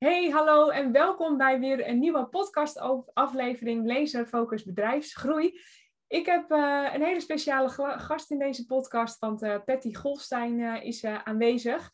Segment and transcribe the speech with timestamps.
[0.00, 2.78] Hey, hallo en welkom bij weer een nieuwe podcast
[3.12, 5.60] aflevering Laser Focus Bedrijfsgroei.
[6.06, 7.68] Ik heb uh, een hele speciale
[7.98, 11.90] gast in deze podcast, want uh, Patty Golstein uh, is aanwezig.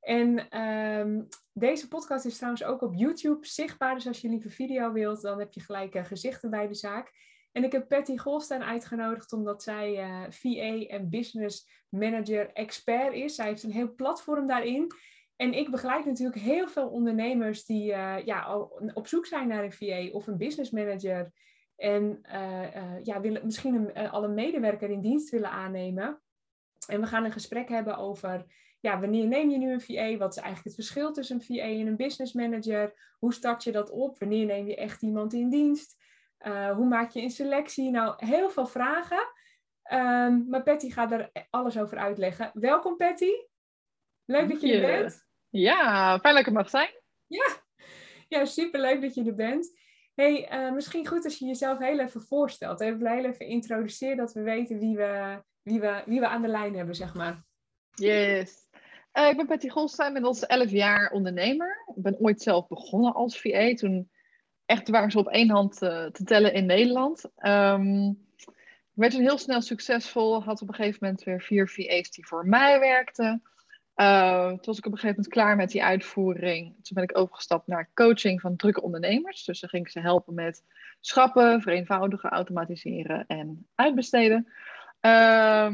[0.00, 4.92] En ehm, deze podcast is trouwens ook op YouTube zichtbaar, dus als je liever video
[4.92, 7.12] wilt, dan heb je gelijk gezichten bij de zaak.
[7.52, 9.94] En ik heb Patty Golstein uitgenodigd omdat zij
[10.30, 13.34] VA en Business Manager Expert is.
[13.34, 14.92] Zij heeft een heel platform daarin.
[15.40, 19.64] En ik begeleid natuurlijk heel veel ondernemers die uh, ja, al op zoek zijn naar
[19.64, 21.32] een VA of een business manager.
[21.76, 26.20] En uh, uh, ja, willen, misschien een, al een medewerker in dienst willen aannemen.
[26.86, 28.44] En we gaan een gesprek hebben over
[28.80, 30.16] ja, wanneer neem je nu een VA?
[30.16, 33.14] Wat is eigenlijk het verschil tussen een VA en een business manager?
[33.18, 34.18] Hoe start je dat op?
[34.18, 35.98] Wanneer neem je echt iemand in dienst?
[36.74, 37.90] hoe maak je een selectie?
[37.90, 39.32] Nou, heel veel vragen.
[39.92, 42.50] Um, maar Patty gaat er alles over uitleggen.
[42.54, 43.32] Welkom Patty.
[44.24, 45.28] Leuk dat je er bent.
[45.50, 46.90] Ja, fijn dat ik er mag zijn.
[47.26, 47.56] Ja,
[48.28, 49.78] ja superleuk dat je er bent.
[50.14, 52.80] hey, uh, misschien goed als je jezelf heel even voorstelt.
[52.80, 56.48] Even heel even introduceert dat we weten wie we, wie, we, wie we aan de
[56.48, 57.44] lijn hebben, zeg maar.
[57.94, 58.68] Yes.
[59.12, 61.84] Uh, ik ben Patty Golstein, inmiddels 11 jaar ondernemer.
[61.96, 63.74] Ik ben ooit zelf begonnen als VA.
[63.74, 64.10] Toen
[64.66, 67.24] echt waren ze op één hand uh, te tellen in Nederland.
[67.46, 70.42] Um, ik werd toen heel snel succesvol.
[70.42, 73.42] Had op een gegeven moment weer vier VA's die voor mij werkten.
[74.00, 76.74] Uh, toen was ik op een gegeven moment klaar met die uitvoering.
[76.74, 79.44] Toen ben ik overgestapt naar coaching van drukke ondernemers.
[79.44, 80.62] Dus dan ging ik ze helpen met
[81.00, 84.46] schrappen, vereenvoudigen, automatiseren en uitbesteden.
[85.00, 85.68] Uh,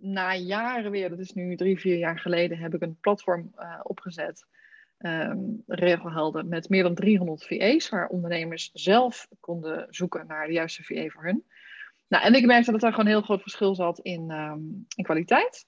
[0.00, 3.80] na jaren weer, dat is nu drie, vier jaar geleden, heb ik een platform uh,
[3.82, 4.46] opgezet.
[4.98, 5.62] Um,
[6.48, 11.24] met meer dan 300 VA's, waar ondernemers zelf konden zoeken naar de juiste VA voor
[11.24, 11.44] hun.
[12.08, 14.30] Nou, en ik merkte dat er gewoon een heel groot verschil zat in,
[14.96, 15.66] in kwaliteit.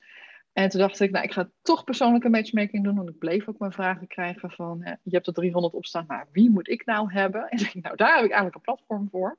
[0.55, 2.97] En toen dacht ik, nou, ik ga toch persoonlijke matchmaking doen.
[2.97, 6.29] Want ik bleef ook mijn vragen krijgen van, je hebt er 300 op staan, maar
[6.33, 7.49] wie moet ik nou hebben?
[7.49, 9.39] En ik, nou, daar heb ik eigenlijk een platform voor.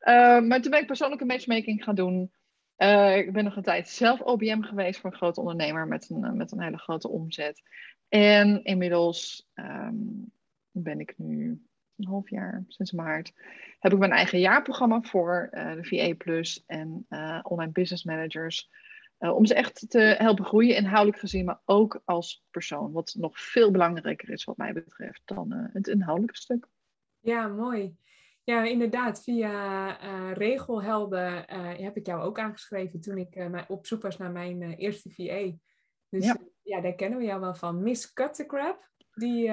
[0.00, 2.32] Uh, maar toen ben ik persoonlijke matchmaking gaan doen.
[2.78, 6.36] Uh, ik ben nog een tijd zelf OBM geweest voor een grote ondernemer met een,
[6.36, 7.62] met een hele grote omzet.
[8.08, 10.32] En inmiddels um,
[10.70, 11.62] ben ik nu
[11.96, 13.32] een half jaar, sinds maart,
[13.78, 17.06] heb ik mijn eigen jaarprogramma voor de VA Plus en
[17.42, 18.70] online business managers
[19.24, 22.92] uh, om ze echt te helpen groeien, inhoudelijk gezien, maar ook als persoon.
[22.92, 26.68] Wat nog veel belangrijker is, wat mij betreft, dan uh, het inhoudelijke stuk.
[27.20, 27.96] Ja, mooi.
[28.42, 29.22] Ja, inderdaad.
[29.22, 29.50] Via
[30.04, 31.44] uh, Regelhelden
[31.82, 35.50] heb ik jou ook aangeschreven toen ik op zoek was naar mijn eerste VA.
[36.08, 36.36] Dus ja.
[36.62, 36.80] ja.
[36.80, 37.82] daar kennen we jou wel van.
[37.82, 39.46] Miss Cut the Crap, die,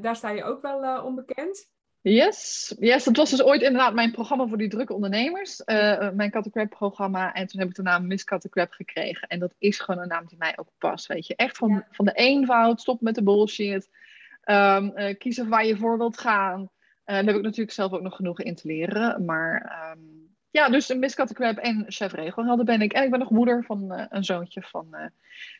[0.00, 1.72] daar sta je ook wel onbekend.
[2.06, 5.62] Yes, yes, dat was dus ooit inderdaad mijn programma voor die drukke ondernemers.
[5.66, 7.32] Uh, mijn Cat programma.
[7.32, 9.28] En toen heb ik de naam Miss Cat gekregen.
[9.28, 11.36] En dat is gewoon een naam die mij ook past, weet je.
[11.36, 13.88] Echt van, van de eenvoud, stop met de bullshit.
[14.44, 16.60] Um, uh, kiezen waar je voor wilt gaan.
[16.60, 16.68] Uh,
[17.04, 19.24] daar heb ik natuurlijk zelf ook nog genoeg in te leren.
[19.24, 22.92] Maar um, ja, dus Miss Cat en chef regelhelder ben ik.
[22.92, 25.10] En ik ben nog moeder van een zoontje van,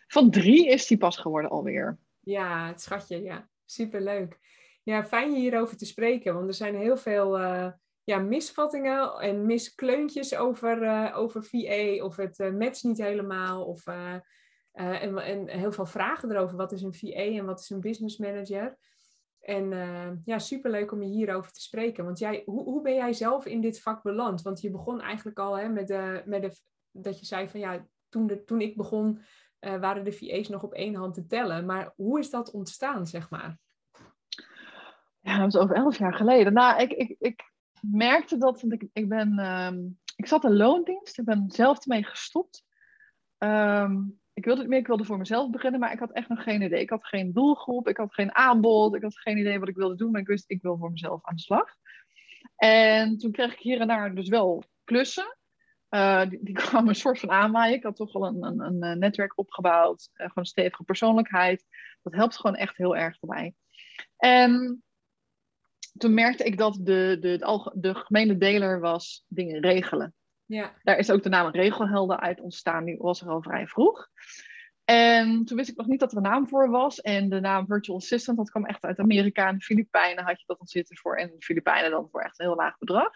[0.07, 1.99] van drie is die pas geworden alweer.
[2.21, 3.49] Ja, het schatje, ja.
[3.65, 4.39] Superleuk.
[4.85, 7.71] Ja, fijn je hierover te spreken, want er zijn heel veel uh,
[8.03, 13.65] ja, misvattingen en miskleuntjes over, uh, over VA of het uh, niet helemaal.
[13.65, 13.87] Of,
[14.73, 16.57] en, en heel veel vragen erover.
[16.57, 18.77] Wat is een VA en wat is een business manager?
[19.41, 22.05] En ja, superleuk om je hierover te spreken.
[22.05, 24.43] Want jij, hoe, hoe ben jij zelf in dit vak beland?
[24.43, 26.51] Want je begon eigenlijk al hè, met, de, met de,
[26.91, 29.23] dat je zei van ja, toen, de, toen ik begon
[29.61, 31.67] waren de VA's nog op één hand te tellen.
[31.67, 33.59] Maar hoe is dat ontstaan, zeg maar?
[35.25, 36.53] Ja, dat was over elf jaar geleden.
[36.53, 41.19] Nou, ik, ik, ik merkte dat, want ik, ik ben, um, ik zat in loondienst,
[41.19, 42.65] ik ben zelf ermee gestopt.
[43.39, 46.43] Um, ik wilde het meer, ik wilde voor mezelf beginnen, maar ik had echt nog
[46.43, 46.81] geen idee.
[46.81, 49.95] Ik had geen doelgroep, ik had geen aanbod, ik had geen idee wat ik wilde
[49.95, 51.75] doen, maar ik wist, ik wil voor mezelf aan de slag.
[52.57, 55.37] En toen kreeg ik hier en daar dus wel klussen.
[55.91, 57.77] Uh, die, kwamen een soort van aanwaaien.
[57.77, 61.65] Ik had toch wel een, een, een netwerk opgebouwd, uh, gewoon een stevige persoonlijkheid.
[62.03, 63.55] Dat helpt gewoon echt heel erg erbij.
[64.17, 64.84] En
[65.97, 70.15] toen merkte ik dat de, de, de gemene deler was dingen regelen.
[70.47, 70.75] Ja.
[70.83, 72.85] Daar is ook de naam regelhelden uit ontstaan.
[72.85, 74.09] Die was er al vrij vroeg.
[74.85, 77.01] En toen wist ik nog niet dat er een naam voor was.
[77.01, 80.47] En de naam Virtual Assistant, dat kwam echt uit Amerika en de Filipijnen had je
[80.47, 81.17] dat dan zitten voor.
[81.17, 83.11] En de Filipijnen dan voor echt een heel laag bedrag.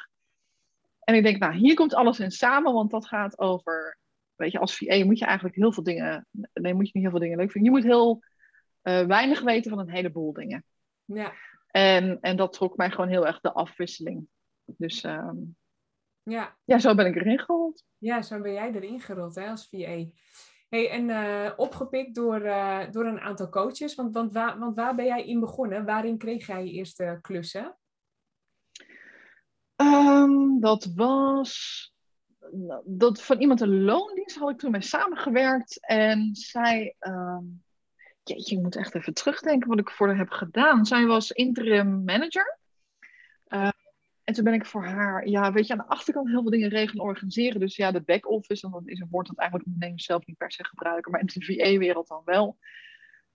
[1.00, 3.98] En ik denk, nou, hier komt alles in samen, want dat gaat over,
[4.34, 7.10] weet je, als VA moet je eigenlijk heel veel dingen, nee, moet je niet heel
[7.10, 7.72] veel dingen leuk vinden.
[7.72, 8.22] Je moet heel
[8.82, 10.64] uh, weinig weten van een heleboel dingen.
[11.04, 11.32] Ja.
[11.70, 14.28] En, en dat trok mij gewoon heel erg de afwisseling.
[14.64, 15.56] Dus um,
[16.22, 16.56] ja.
[16.64, 17.84] ja, zo ben ik erin gerold.
[17.98, 20.04] Ja, zo ben jij erin gerold hè, als VA.
[20.68, 23.94] Hey, en uh, opgepikt door, uh, door een aantal coaches.
[23.94, 25.84] Want, want, waar, want waar ben jij in begonnen?
[25.84, 27.76] Waarin kreeg jij je eerste klussen?
[29.76, 31.92] Um, dat was
[32.52, 35.86] nou, dat van iemand een loondienst had ik toen mee samengewerkt.
[35.86, 37.62] En zij, um,
[38.28, 40.86] jeetje, ik moet echt even terugdenken wat ik voor haar heb gedaan.
[40.86, 42.58] Zij was interim manager.
[43.48, 43.70] Uh,
[44.24, 46.68] en toen ben ik voor haar, ja, weet je, aan de achterkant heel veel dingen
[46.68, 47.60] regelen en organiseren.
[47.60, 50.52] Dus ja, de back-office, en dat is een woord dat eigenlijk ondernemers zelf niet per
[50.52, 52.58] se gebruiken, maar in de VA-wereld dan wel.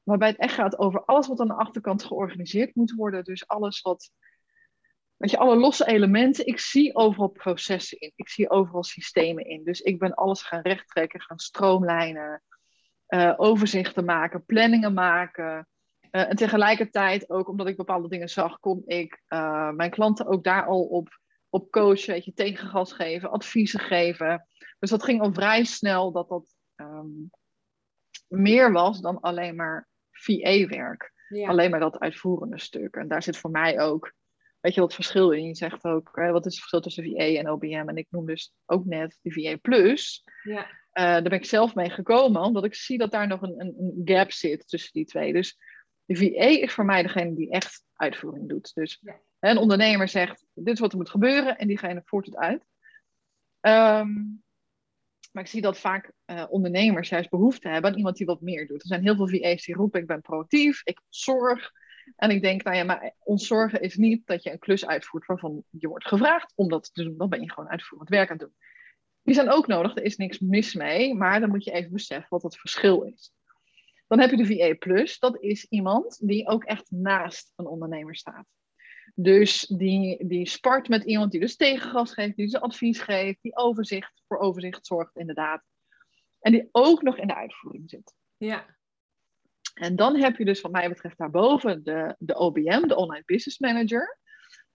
[0.03, 3.23] Waarbij het echt gaat over alles wat aan de achterkant georganiseerd moet worden.
[3.23, 4.11] Dus alles wat,
[5.17, 6.45] weet je, alle losse elementen.
[6.45, 8.11] Ik zie overal processen in.
[8.15, 9.63] Ik zie overal systemen in.
[9.63, 12.43] Dus ik ben alles gaan rechttrekken, gaan stroomlijnen,
[13.13, 15.67] uh, overzichten maken, planningen maken.
[16.11, 20.43] Uh, en tegelijkertijd ook omdat ik bepaalde dingen zag, kon ik uh, mijn klanten ook
[20.43, 21.19] daar al op,
[21.49, 24.47] op coachen, weet je, tegengas geven, adviezen geven.
[24.79, 27.29] Dus dat ging al vrij snel dat dat um,
[28.27, 31.11] meer was dan alleen maar VA-werk.
[31.27, 31.47] Ja.
[31.47, 32.95] Alleen maar dat uitvoerende stuk.
[32.95, 34.13] En daar zit voor mij ook,
[34.59, 35.45] weet je, dat verschil in.
[35.45, 37.83] Je zegt ook, hè, wat is het verschil tussen VA en OBM?
[37.87, 40.23] En ik noem dus ook net de VA Plus.
[40.43, 40.67] Ja.
[40.93, 43.75] Uh, daar ben ik zelf mee gekomen, omdat ik zie dat daar nog een, een,
[43.77, 45.33] een gap zit tussen die twee.
[45.33, 45.57] Dus
[46.05, 48.73] de VA is voor mij degene die echt uitvoering doet.
[48.73, 49.19] Dus ja.
[49.39, 52.65] een ondernemer zegt, dit is wat er moet gebeuren en diegene voert het uit.
[53.61, 54.43] Um,
[55.31, 58.67] maar ik zie dat vaak uh, ondernemers juist behoefte hebben aan iemand die wat meer
[58.67, 58.81] doet.
[58.81, 61.71] Er zijn heel veel VA's die roepen, ik ben proactief, ik zorg.
[62.15, 65.25] En ik denk, nou ja, maar ons zorgen is niet dat je een klus uitvoert
[65.25, 67.17] waarvan je wordt gevraagd om dat te doen.
[67.17, 68.55] Dan ben je gewoon uitvoerend werk aan het doen.
[69.23, 72.29] Die zijn ook nodig, er is niks mis mee, maar dan moet je even beseffen
[72.29, 73.33] wat het verschil is.
[74.07, 75.19] Dan heb je de VA Plus.
[75.19, 78.45] Dat is iemand die ook echt naast een ondernemer staat.
[79.15, 83.55] Dus die, die spart met iemand die dus tegengas geeft, die ze advies geeft, die
[83.55, 85.63] overzicht voor overzicht zorgt, inderdaad.
[86.39, 88.13] En die ook nog in de uitvoering zit.
[88.37, 88.65] Ja.
[89.73, 93.59] En dan heb je dus, wat mij betreft, daarboven de, de OBM, de Online Business
[93.59, 94.19] Manager.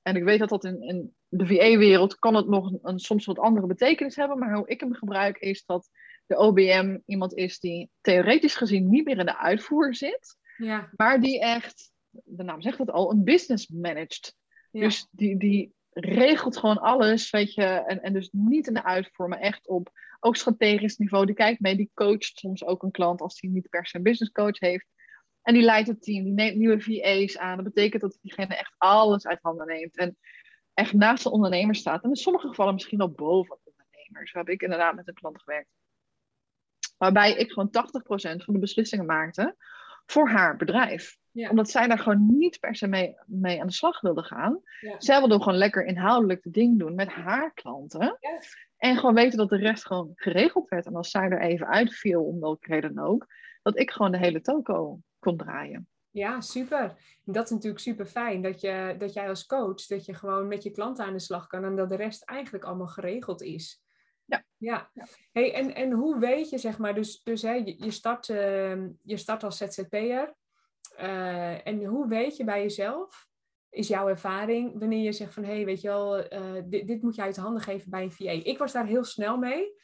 [0.02, 3.38] En ik weet dat dat in, in de VA-wereld kan het nog een, soms wat
[3.38, 5.90] andere betekenis hebben, maar hoe ik hem gebruik is dat
[6.26, 10.90] de OBM iemand is die theoretisch gezien niet meer in de uitvoer zit, ja.
[10.96, 14.34] maar die echt, de naam zegt het al, een business managed.
[14.70, 14.80] Ja.
[14.80, 19.28] Dus die, die regelt gewoon alles, weet je, en, en dus niet in de uitvoer,
[19.28, 19.90] maar echt op
[20.20, 21.26] ook strategisch niveau.
[21.26, 24.02] Die kijkt mee, die coacht soms ook een klant als hij niet per se een
[24.02, 24.86] business coach heeft.
[25.48, 27.56] En die leidt het team, die neemt nieuwe VA's aan.
[27.56, 29.96] Dat betekent dat diegene echt alles uit handen neemt.
[29.96, 30.18] En
[30.74, 32.02] echt naast de ondernemer staat.
[32.02, 34.28] En in sommige gevallen misschien al boven de ondernemer.
[34.28, 35.68] Zo heb ik inderdaad met een klant gewerkt.
[36.98, 39.56] Waarbij ik gewoon 80% van de beslissingen maakte
[40.06, 41.18] voor haar bedrijf.
[41.30, 41.50] Ja.
[41.50, 44.60] Omdat zij daar gewoon niet per se mee, mee aan de slag wilde gaan.
[44.80, 44.94] Ja.
[44.98, 48.16] Zij wilde gewoon lekker inhoudelijk de ding doen met haar klanten.
[48.20, 48.40] Ja.
[48.76, 50.86] En gewoon weten dat de rest gewoon geregeld werd.
[50.86, 53.26] En als zij er even uitviel, om welke reden ook,
[53.62, 55.88] dat ik gewoon de hele toko kon draaien.
[56.10, 56.96] Ja, super.
[57.24, 60.62] Dat is natuurlijk super fijn dat, je, dat jij als coach, dat je gewoon met
[60.62, 63.82] je klanten aan de slag kan en dat de rest eigenlijk allemaal geregeld is.
[64.24, 64.44] Ja.
[64.56, 64.90] ja.
[65.32, 68.86] Hey, en, en hoe weet je, zeg maar, dus, dus hè, je, je, start, uh,
[69.02, 70.34] je start als ZZP'er.
[71.00, 73.26] Uh, en hoe weet je bij jezelf,
[73.70, 77.02] is jouw ervaring, wanneer je zegt van, hé, hey, weet je wel, uh, dit, dit
[77.02, 78.30] moet je uit handen geven bij een VA.
[78.30, 79.74] Ik was daar heel snel mee.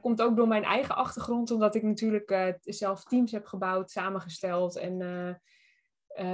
[0.00, 4.76] Komt ook door mijn eigen achtergrond, omdat ik natuurlijk zelf teams heb gebouwd, samengesteld.
[4.76, 4.98] En,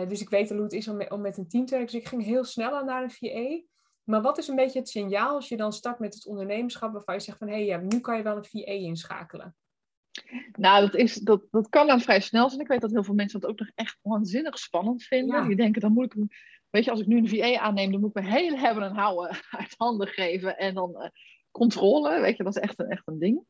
[0.09, 1.93] dus ik weet al hoe het is om, met, om met een team te werken.
[1.93, 3.71] Dus ik ging heel snel aan naar een VA.
[4.05, 7.15] Maar wat is een beetje het signaal als je dan start met het ondernemerschap waarvan
[7.15, 9.57] je zegt van hé, hey, ja, nu kan je wel een VA inschakelen?
[10.53, 12.61] Nou, dat, is, dat, dat kan dan vrij snel zijn.
[12.61, 15.37] Ik weet dat heel veel mensen dat ook nog echt waanzinnig spannend vinden.
[15.37, 15.47] Ja.
[15.47, 16.25] Die denken, dan moet ik,
[16.71, 18.95] weet je, als ik nu een VA aanneem, dan moet ik me heel hebben en
[18.95, 21.09] houden uit handen geven en dan uh,
[21.53, 22.21] controle.
[22.21, 23.45] Weet je, dat is echt een, echt een ding.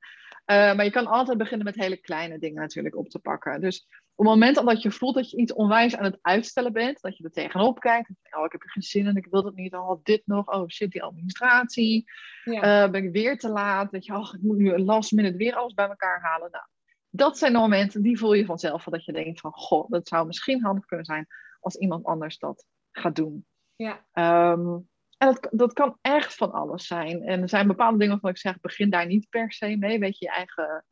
[0.47, 3.61] Uh, maar je kan altijd beginnen met hele kleine dingen natuurlijk op te pakken.
[3.61, 7.01] Dus op het moment dat je voelt dat je iets onwijs aan het uitstellen bent,
[7.01, 9.55] dat je er tegenop kijkt, oh, ik heb er geen zin in, ik wil het
[9.55, 12.05] niet, oh, dit nog, oh shit, die administratie,
[12.45, 12.85] ja.
[12.85, 15.37] uh, ben ik weer te laat, dat je, oh, ik moet nu een last minute
[15.37, 16.51] weer alles bij elkaar halen.
[16.51, 16.65] Nou,
[17.11, 20.27] dat zijn de momenten, die voel je vanzelf, dat je denkt van, goh, dat zou
[20.27, 21.27] misschien handig kunnen zijn
[21.61, 23.47] als iemand anders dat gaat doen.
[23.77, 24.05] Ja.
[24.53, 24.89] Um,
[25.23, 27.23] en dat, dat kan echt van alles zijn.
[27.23, 29.99] En er zijn bepaalde dingen waarvan ik zeg, begin daar niet per se mee.
[29.99, 30.85] Weet je, je eigen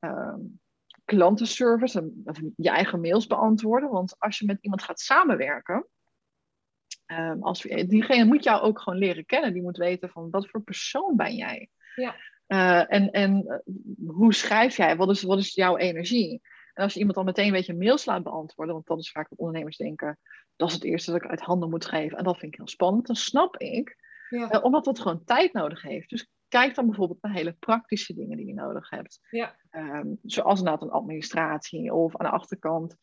[0.00, 0.60] um,
[1.04, 2.12] klantenservice,
[2.56, 3.90] je eigen mails beantwoorden.
[3.90, 5.86] Want als je met iemand gaat samenwerken,
[7.06, 9.52] um, als, diegene moet jou ook gewoon leren kennen.
[9.52, 11.68] Die moet weten van wat voor persoon ben jij.
[11.94, 12.14] Ja.
[12.48, 13.58] Uh, en en uh,
[14.06, 14.96] hoe schrijf jij?
[14.96, 16.40] Wat is, wat is jouw energie?
[16.74, 19.28] En als je iemand dan meteen een beetje mails laat beantwoorden, want dat is vaak
[19.28, 20.18] wat ondernemers denken,
[20.56, 22.18] dat is het eerste dat ik uit handen moet geven.
[22.18, 23.06] En dat vind ik heel spannend.
[23.06, 23.96] Dan snap ik,
[24.28, 24.54] ja.
[24.54, 26.10] uh, omdat dat gewoon tijd nodig heeft.
[26.10, 29.20] Dus kijk dan bijvoorbeeld naar hele praktische dingen die je nodig hebt.
[29.30, 29.56] Ja.
[29.70, 32.96] Ehm, zoals inderdaad een administratie of aan de achterkant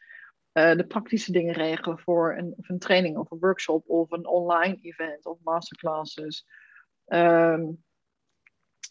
[0.53, 4.77] uh, de praktische dingen regelen voor een, een, training of een workshop of een online
[4.81, 6.45] event of masterclasses.
[7.05, 7.83] Um,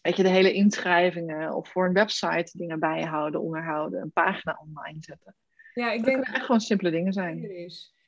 [0.01, 4.97] weet je, de hele inschrijvingen of voor een website dingen bijhouden, onderhouden, een pagina online
[4.99, 5.35] zetten.
[5.73, 7.41] Ja, ik dat denk kunnen echt gewoon simpele dingen zijn.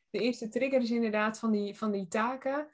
[0.10, 2.68] De eerste trigger is inderdaad van die, van die taken.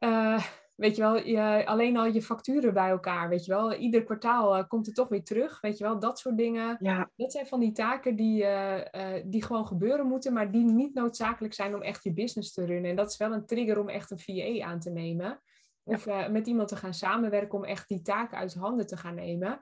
[0.00, 3.74] Uh, weet je wel, je, alleen al je facturen bij elkaar, weet je wel.
[3.74, 5.98] Ieder kwartaal uh, komt het toch weer terug, weet je wel.
[5.98, 6.76] Dat soort dingen.
[6.80, 7.10] Ja.
[7.16, 8.80] Dat zijn van die taken die, uh,
[9.24, 12.90] die gewoon gebeuren moeten, maar die niet noodzakelijk zijn om echt je business te runnen.
[12.90, 15.40] En dat is wel een trigger om echt een VA aan te nemen.
[15.88, 19.14] Of uh, met iemand te gaan samenwerken om echt die taken uit handen te gaan
[19.14, 19.60] nemen.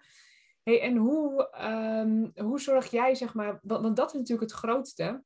[0.63, 4.59] Hey, en hoe, um, hoe zorg jij, zeg maar, want, want, dat is natuurlijk het
[4.59, 5.25] grootste.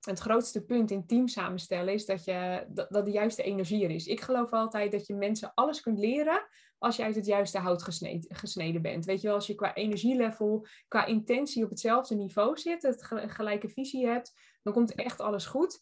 [0.00, 3.90] Het grootste punt in team samenstellen is dat, je, dat, dat de juiste energie er
[3.90, 4.06] is.
[4.06, 7.82] Ik geloof altijd dat je mensen alles kunt leren als je uit het juiste hout
[7.82, 9.04] gesneden, gesneden bent.
[9.04, 13.68] Weet je wel, als je qua energielevel, qua intentie op hetzelfde niveau zit, het gelijke
[13.68, 14.32] visie hebt,
[14.62, 15.80] dan komt echt alles goed.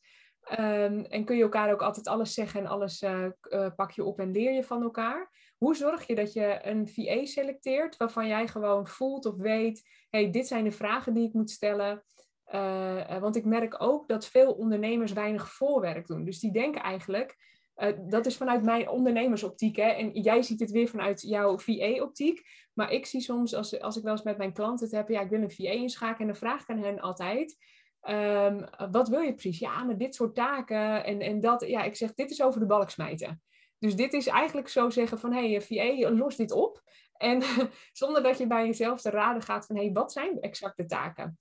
[0.50, 4.04] Um, en kun je elkaar ook altijd alles zeggen en alles uh, uh, pak je
[4.04, 5.30] op en leer je van elkaar.
[5.58, 10.30] Hoe zorg je dat je een VA selecteert waarvan jij gewoon voelt of weet, hey,
[10.30, 12.04] dit zijn de vragen die ik moet stellen.
[12.54, 16.24] Uh, want ik merk ook dat veel ondernemers weinig voorwerk doen.
[16.24, 17.36] Dus die denken eigenlijk,
[18.06, 19.76] dat is vanuit mijn ondernemersoptiek.
[19.76, 19.88] Hè?
[19.88, 22.42] En jij ziet het weer vanuit jouw VA-optiek.
[22.74, 25.20] Maar ik zie soms, als, als ik wel eens met mijn klanten het heb, ja,
[25.20, 26.20] ik wil een VA inschakelen.
[26.20, 27.56] En dan vraag ik aan hen altijd,
[28.02, 29.58] Um, wat wil je precies?
[29.58, 31.66] Ja, met dit soort taken en, en dat.
[31.66, 33.42] Ja, ik zeg, dit is over de balk smijten.
[33.78, 36.82] Dus dit is eigenlijk zo zeggen van, hé, hey, VA, los dit op.
[37.12, 37.42] En
[37.92, 40.86] zonder dat je bij jezelf te raden gaat van, hé, hey, wat zijn exact de
[40.86, 41.38] taken?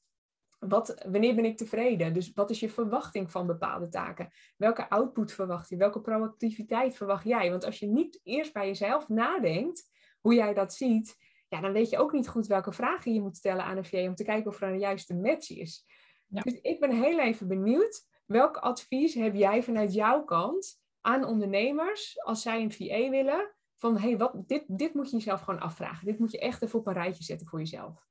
[0.59, 2.13] Wat, wanneer ben ik tevreden?
[2.13, 4.31] Dus wat is je verwachting van bepaalde taken?
[4.55, 5.77] Welke output verwacht je?
[5.77, 7.49] Welke proactiviteit verwacht jij?
[7.49, 9.83] Want als je niet eerst bij jezelf nadenkt
[10.21, 13.37] hoe jij dat ziet, ja, dan weet je ook niet goed welke vragen je moet
[13.37, 15.85] stellen aan een VA om te kijken of er een juiste match is.
[16.27, 16.41] Ja.
[16.41, 22.23] Dus ik ben heel even benieuwd, welk advies heb jij vanuit jouw kant aan ondernemers
[22.23, 23.55] als zij een VA willen?
[23.75, 26.05] Van hey, wat, dit, dit moet je jezelf gewoon afvragen.
[26.05, 28.05] Dit moet je echt even op een rijtje zetten voor jezelf.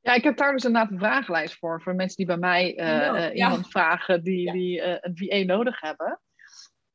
[0.00, 1.82] Ja, ik heb daar dus inderdaad een vragenlijst voor.
[1.82, 5.80] Voor mensen die bij mij uh, uh, iemand vragen die, die uh, een VA nodig
[5.80, 6.20] hebben.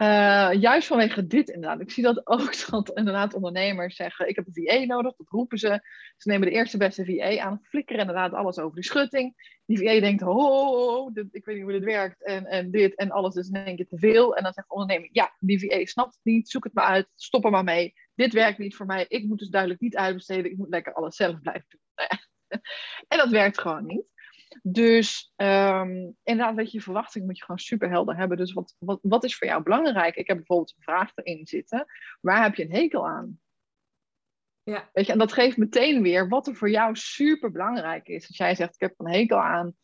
[0.02, 1.82] Uh, juist vanwege dit inderdaad.
[1.82, 5.16] Ik zie dat ook dat inderdaad ondernemers zeggen: Ik heb een VA nodig.
[5.16, 5.82] Dat roepen ze.
[6.18, 7.60] Ze nemen de eerste beste VA aan.
[7.64, 9.60] Flikkeren inderdaad alles over die schutting.
[9.66, 10.24] Die VA denkt:
[11.14, 12.24] dit, ik weet niet hoe dit werkt.
[12.24, 14.36] En, en dit en alles is in één keer te veel.
[14.36, 16.50] En dan zegt de ondernemer: Ja, die VA snapt het niet.
[16.50, 17.08] Zoek het maar uit.
[17.16, 17.94] Stop er maar mee.
[18.16, 19.06] Dit werkt niet voor mij.
[19.08, 20.52] Ik moet dus duidelijk niet uitbesteden.
[20.52, 22.08] Ik moet lekker alles zelf blijven doen.
[23.08, 24.19] En dat werkt gewoon niet.
[24.64, 28.38] Dus um, inderdaad, weet je, je verwachting moet je gewoon super helder hebben.
[28.38, 30.16] Dus wat, wat, wat is voor jou belangrijk?
[30.16, 31.86] Ik heb bijvoorbeeld een vraag erin zitten.
[32.22, 33.40] Waar heb je een hekel aan?
[34.64, 34.90] Ja.
[34.94, 38.28] Weet je, en dat geeft meteen weer wat er voor jou super belangrijk is.
[38.28, 39.76] Als jij zegt, ik heb een hekel aan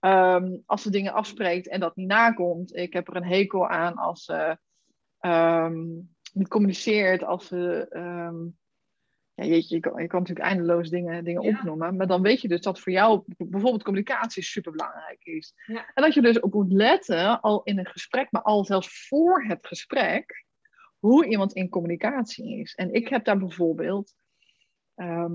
[0.00, 2.76] um, als ze dingen afspreekt en dat niet nakomt.
[2.76, 4.58] Ik heb er een hekel aan als ze
[5.20, 7.86] um, niet communiceert, als ze
[9.34, 11.56] ja, jeetje, je kan, je kan natuurlijk eindeloos dingen, dingen Ja.
[11.58, 11.96] opnoemen.
[11.96, 15.52] Maar dan weet je dus dat voor jou bijvoorbeeld communicatie super belangrijk is.
[15.66, 15.90] Ja.
[15.94, 19.44] En dat je dus ook moet letten, al in een gesprek, maar al zelfs voor
[19.44, 20.44] het gesprek,
[20.98, 22.74] hoe iemand in communicatie is.
[22.74, 24.14] En ik heb daar bijvoorbeeld.
[24.94, 25.32] ehm,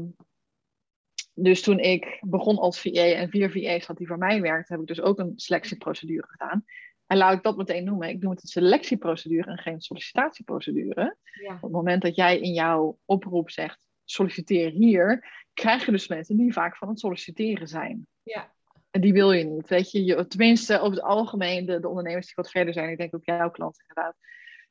[1.33, 4.81] dus toen ik begon als VA en vier VA's had die voor mij werkten, heb
[4.81, 6.65] ik dus ook een selectieprocedure gedaan.
[7.07, 8.09] En laat ik dat meteen noemen.
[8.09, 11.15] Ik noem het een selectieprocedure en geen sollicitatieprocedure.
[11.41, 11.53] Ja.
[11.55, 16.37] Op het moment dat jij in jouw oproep zegt solliciteer hier, krijg je dus mensen
[16.37, 18.07] die vaak van het solliciteren zijn.
[18.23, 18.51] Ja.
[18.91, 19.67] En die wil je niet.
[19.67, 22.97] Weet je, je tenminste over het algemeen, de, de ondernemers die wat verder zijn, ik
[22.97, 24.15] denk ook jouw klanten inderdaad,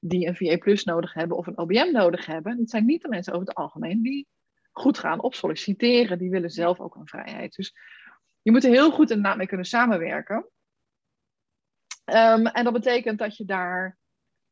[0.01, 3.09] die een VA Plus nodig hebben of een OBM nodig hebben, dat zijn niet de
[3.09, 4.27] mensen over het algemeen die
[4.73, 6.19] goed gaan op solliciteren.
[6.19, 7.55] Die willen zelf ook een vrijheid.
[7.55, 7.75] Dus
[8.43, 10.37] je moet er heel goed inderdaad mee kunnen samenwerken.
[12.05, 13.99] Um, en dat betekent dat je daar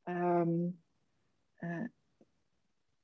[0.05, 0.83] um,
[1.59, 1.85] uh,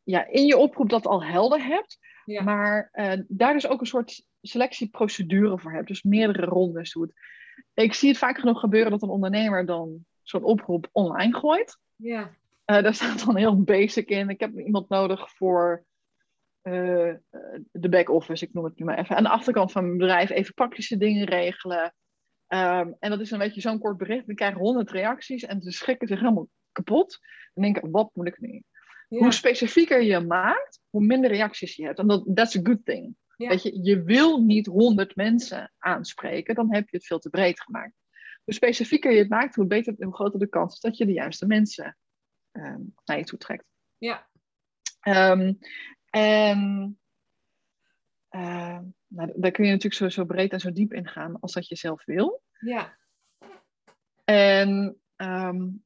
[0.02, 2.42] ja, in je oproep dat al helder hebt, Ja.
[2.42, 5.88] maar uh, daar dus ook een soort selectieprocedure voor hebt.
[5.88, 7.12] Dus meerdere rondes doet.
[7.75, 11.78] Ik zie het vaak genoeg gebeuren dat een ondernemer dan zo'n oproep online gooit.
[11.97, 12.21] Ja.
[12.66, 14.28] Uh, daar staat dan heel basic in.
[14.28, 15.85] Ik heb iemand nodig voor
[16.62, 17.14] uh,
[17.73, 19.16] de back-office, ik noem het nu maar even.
[19.16, 21.94] Aan de achterkant van mijn bedrijf even praktische dingen regelen.
[22.49, 24.26] Um, en dat is een beetje zo'n kort bericht.
[24.26, 27.18] We krijgen honderd reacties en ze schrikken zich helemaal kapot.
[27.54, 28.62] En denken, wat moet ik nu?
[29.12, 29.19] Ja.
[29.19, 31.99] Hoe specifieker je maakt, hoe minder reacties je hebt.
[31.99, 33.16] En dat that's a good thing.
[33.37, 33.49] Ja.
[33.49, 37.61] Weet je, je wil niet honderd mensen aanspreken, dan heb je het veel te breed
[37.61, 37.95] gemaakt.
[38.45, 41.12] Hoe specifieker je het maakt, hoe, beter, hoe groter de kans is dat je de
[41.12, 41.97] juiste mensen
[42.52, 43.64] um, naar je toe trekt.
[43.99, 44.28] Ja.
[45.00, 45.54] Ehm,
[46.11, 46.99] en
[48.31, 51.52] uh, nou, daar kun je natuurlijk zo, zo breed en zo diep in gaan als
[51.52, 52.42] dat je zelf wil.
[52.59, 52.99] Ja.
[54.25, 55.85] En um,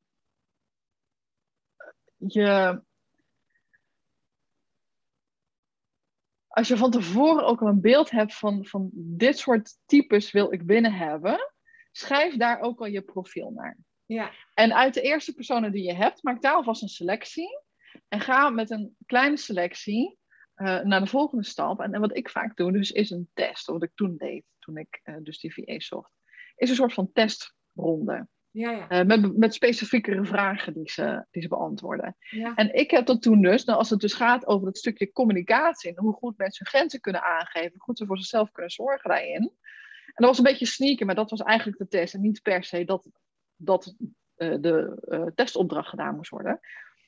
[2.16, 2.82] je,
[6.56, 10.52] als je van tevoren ook al een beeld hebt van, van dit soort types wil
[10.52, 11.52] ik binnen hebben,
[11.92, 13.78] schrijf daar ook al je profiel naar.
[14.06, 14.30] Ja.
[14.54, 17.48] En uit de eerste personen die je hebt, maak daar alvast een selectie.
[18.08, 20.18] En ga met een kleine selectie
[20.56, 21.80] uh, naar de volgende stap.
[21.80, 23.66] En, en, wat ik vaak doe, dus is een test.
[23.66, 26.12] Wat ik toen deed, toen ik uh, dus die VA zocht.
[26.56, 28.28] Is een soort van testronde.
[28.56, 29.00] Ja, ja.
[29.00, 32.16] Uh, met, met specifiekere vragen die ze, die ze beantwoorden.
[32.18, 32.54] Ja.
[32.54, 35.90] En ik heb dat toen dus, nou, als het dus gaat over het stukje communicatie.
[35.90, 37.70] En hoe goed mensen hun grenzen kunnen aangeven.
[37.70, 39.42] Hoe goed ze voor zichzelf kunnen zorgen daarin.
[40.06, 42.14] En dat was een beetje sneaky, maar dat was eigenlijk de test.
[42.14, 43.08] En niet per se dat,
[43.56, 43.94] dat
[44.36, 46.60] de testopdracht gedaan moest worden.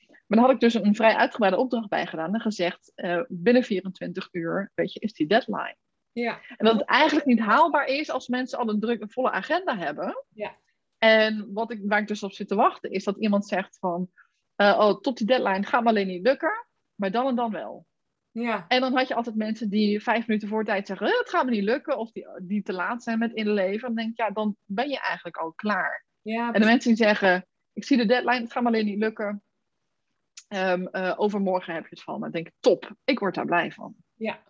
[0.07, 2.91] Maar dan had ik dus een vrij uitgebreide opdracht bij gedaan en gezegd:
[3.27, 5.75] binnen 24 uur, weet je, is die deadline.
[6.11, 6.39] Ja.
[6.47, 9.77] En dat het eigenlijk niet haalbaar is als mensen al een druk, een volle agenda
[9.77, 10.23] hebben.
[10.33, 10.55] Ja.
[10.99, 14.09] En wat ik, waar ik dus op zit te wachten, is dat iemand zegt van,
[14.57, 17.85] uh, oh, tot die deadline gaat me alleen niet lukken, maar dan en dan wel.
[18.31, 18.65] Ja.
[18.67, 21.45] En dan had je altijd mensen die vijf minuten voor tijd zeggen, eh, het gaat
[21.45, 23.95] me niet lukken, of die, die te laat zijn met inleveren.
[23.95, 26.05] Dan denk ik, ja, dan ben je eigenlijk al klaar.
[26.21, 28.99] Ja, en de mensen die zeggen, ik zie de deadline, het gaat me alleen niet
[28.99, 29.43] lukken,
[30.55, 32.29] Um, uh, overmorgen heb je het van me.
[32.29, 33.95] denk ik, top, ik word daar blij van.
[34.15, 34.43] Ja.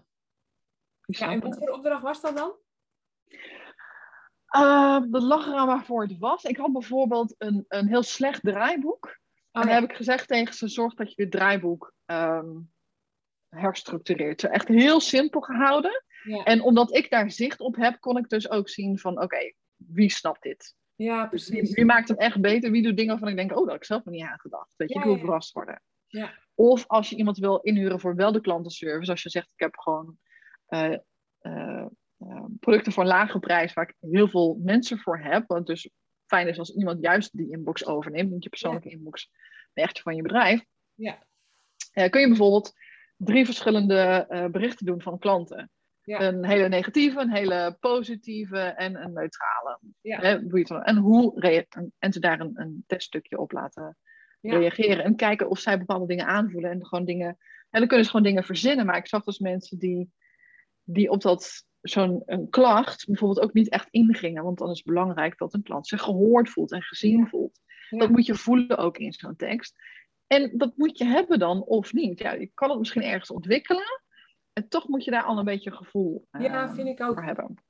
[1.05, 2.55] ja en wat voor opdracht was dat dan?
[4.55, 6.43] Uh, dat lag eraan waarvoor het was.
[6.43, 9.05] Ik had bijvoorbeeld een, een heel slecht draaiboek.
[9.05, 9.11] Oh,
[9.51, 9.79] en dan ja.
[9.81, 12.71] heb ik gezegd tegen ze, zorg dat je het draaiboek um,
[13.49, 14.41] herstructureert.
[14.41, 16.03] Zo echt heel simpel gehouden.
[16.23, 16.43] Ja.
[16.43, 19.55] En omdat ik daar zicht op heb, kon ik dus ook zien van, oké, okay,
[19.75, 20.75] wie snapt dit?
[20.95, 21.61] Ja, precies.
[21.61, 22.71] Wie, wie, maakt het echt beter?
[22.71, 24.73] Wie doet dingen waarvan ik denk, oh, dat had ik zelf nog niet aan gedacht.
[24.77, 25.81] Weet je, Ja, ik wil verrast worden.
[26.07, 26.33] Ja.
[26.55, 29.11] Of als je iemand wil inhuren voor wel de klantenservice.
[29.11, 30.17] Als je zegt, ik heb gewoon
[30.65, 30.97] eh,
[31.39, 31.85] eh,
[32.19, 35.43] eh, producten voor een lage prijs waar ik heel veel mensen voor heb.
[35.47, 35.89] Wat dus
[36.25, 38.31] fijn is als iemand juist die inbox overneemt.
[38.31, 39.29] Niet je persoonlijke inbox,
[39.73, 40.65] maar echt van je bedrijf.
[40.93, 41.23] Ja.
[41.91, 42.73] Eh, kun je bijvoorbeeld
[43.17, 45.71] drie verschillende eh, berichten doen van klanten.
[46.01, 46.21] Ja.
[46.21, 49.79] Een hele negatieve, een hele positieve en een neutrale.
[50.01, 50.19] Ja.
[50.19, 53.51] Hè, hoe je het dan- en hoe en, en ze daar een, een teststukje op
[53.51, 53.97] laten
[54.41, 55.03] reageren.
[55.03, 56.71] En kijken of zij bepaalde dingen aanvoelen.
[56.71, 57.37] En gewoon dingen.
[57.69, 58.85] En dan kunnen ze gewoon dingen verzinnen.
[58.85, 60.11] Maar ik zag dus mensen die,
[60.83, 64.43] die op dat zo'n klacht bijvoorbeeld ook niet echt ingingen.
[64.43, 67.59] Want dan is het belangrijk dat een klant zich gehoord voelt en gezien voelt.
[67.89, 67.97] Ja.
[67.97, 69.75] Dat moet je voelen ook in zo'n tekst.
[70.27, 72.19] En dat moet je hebben dan of niet.
[72.19, 74.01] Ja, je kan het misschien ergens ontwikkelen.
[74.53, 77.13] En toch moet je daar al een beetje gevoel eh, Ja, vind ik ook.
[77.13, 77.63] voor hebben.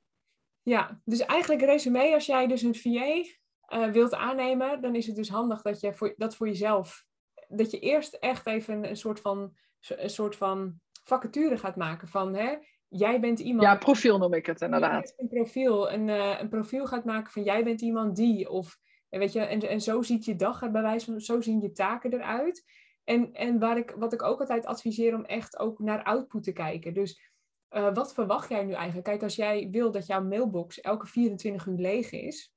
[0.62, 3.22] Ja, dus eigenlijk resume, als jij dus een VA
[3.60, 7.04] eh, wilt aannemen, dan is het dus handig dat je voor, dat voor jezelf,
[7.48, 9.56] dat je eerst echt even een, een soort van,
[9.88, 12.56] een soort van vacature gaat maken van, hè,
[12.90, 13.62] jij bent iemand...
[13.62, 15.14] Ja, profiel noem ik het inderdaad.
[15.16, 18.78] Een profiel, een, eh, een profiel gaat maken van jij bent iemand die, of
[19.10, 21.60] en weet je, en, en zo ziet je dag er bij wijze van, zo zien
[21.60, 22.64] je taken eruit.
[23.04, 26.52] En, en waar ik, wat ik ook altijd adviseer om echt ook naar output te
[26.52, 26.94] kijken.
[26.94, 27.20] Dus
[27.68, 29.06] eh, wat verwacht jij nu eigenlijk?
[29.06, 32.52] Kijk, als jij wil dat jouw mailbox elke 24 uur leeg is,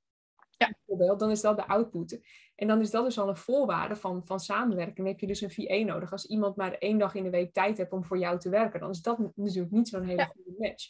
[0.68, 0.74] Ja.
[0.86, 2.22] bijvoorbeeld, dan is dat de output.
[2.56, 4.96] En dan is dat dus al een voorwaarde van, van samenwerken.
[4.96, 6.12] Dan heb je dus een VA nodig.
[6.12, 8.80] Als iemand maar één dag in de week tijd hebt om voor jou te werken,
[8.80, 10.26] dan is dat natuurlijk niet zo'n hele Ja.
[10.36, 10.90] goede match.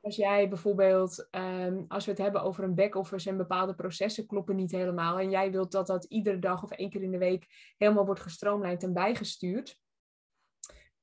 [0.00, 4.56] Als jij bijvoorbeeld, ehm, als we het hebben over een back-office en bepaalde processen kloppen
[4.56, 5.18] niet helemaal.
[5.18, 8.20] En jij wilt dat dat iedere dag of één keer in de week helemaal wordt
[8.20, 9.78] gestroomlijnd en bijgestuurd.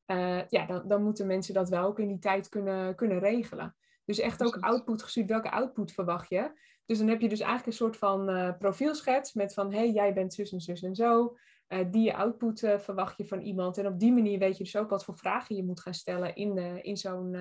[0.06, 3.76] eh, ja, dan, dan moeten mensen dat wel ook in die tijd kunnen, kunnen regelen.
[4.06, 5.30] Dus echt ook output gestuurd.
[5.30, 6.52] Welke output verwacht je?
[6.94, 9.92] Dus dan heb je dus eigenlijk een soort van eh, profielschets met van, hé, hey,
[9.92, 11.38] jij bent zus en zus en zo.
[11.68, 13.78] Eh, die output eh, verwacht je van iemand.
[13.78, 16.36] En op die manier weet je dus ook wat voor vragen je moet gaan stellen
[16.36, 17.36] in, in zo'n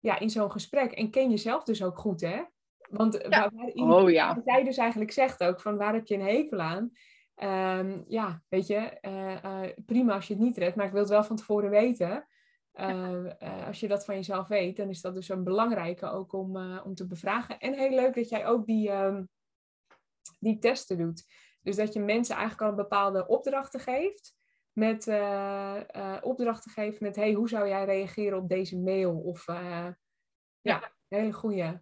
[0.00, 0.92] ja, in zo'n gesprek.
[0.92, 2.42] En ken jezelf dus ook goed, hè?
[2.90, 3.28] Want Ja.
[3.28, 4.34] waar, waar- Oh ja.
[4.34, 6.90] wat jij dus eigenlijk zegt ook, van waar heb je een hekel aan?
[7.34, 8.98] Ehm, ja, weet je,
[9.86, 12.26] prima als je het niet redt, maar ik wil het wel van tevoren weten.
[12.74, 16.32] Eh, eh, als je dat van jezelf weet, dan is dat dus een belangrijke ook
[16.32, 17.58] om, eh, om te bevragen.
[17.58, 19.24] En heel leuk dat jij ook die, ehm,
[20.38, 21.24] die testen doet.
[21.62, 24.34] Dus dat je mensen eigenlijk al een bepaalde opdrachten geeft.
[24.72, 25.06] Met
[26.22, 29.18] opdrachten geeft met, hey, hoe zou jij reageren op deze mail?
[29.18, 29.44] Of
[30.60, 31.78] ja, een hele goeie.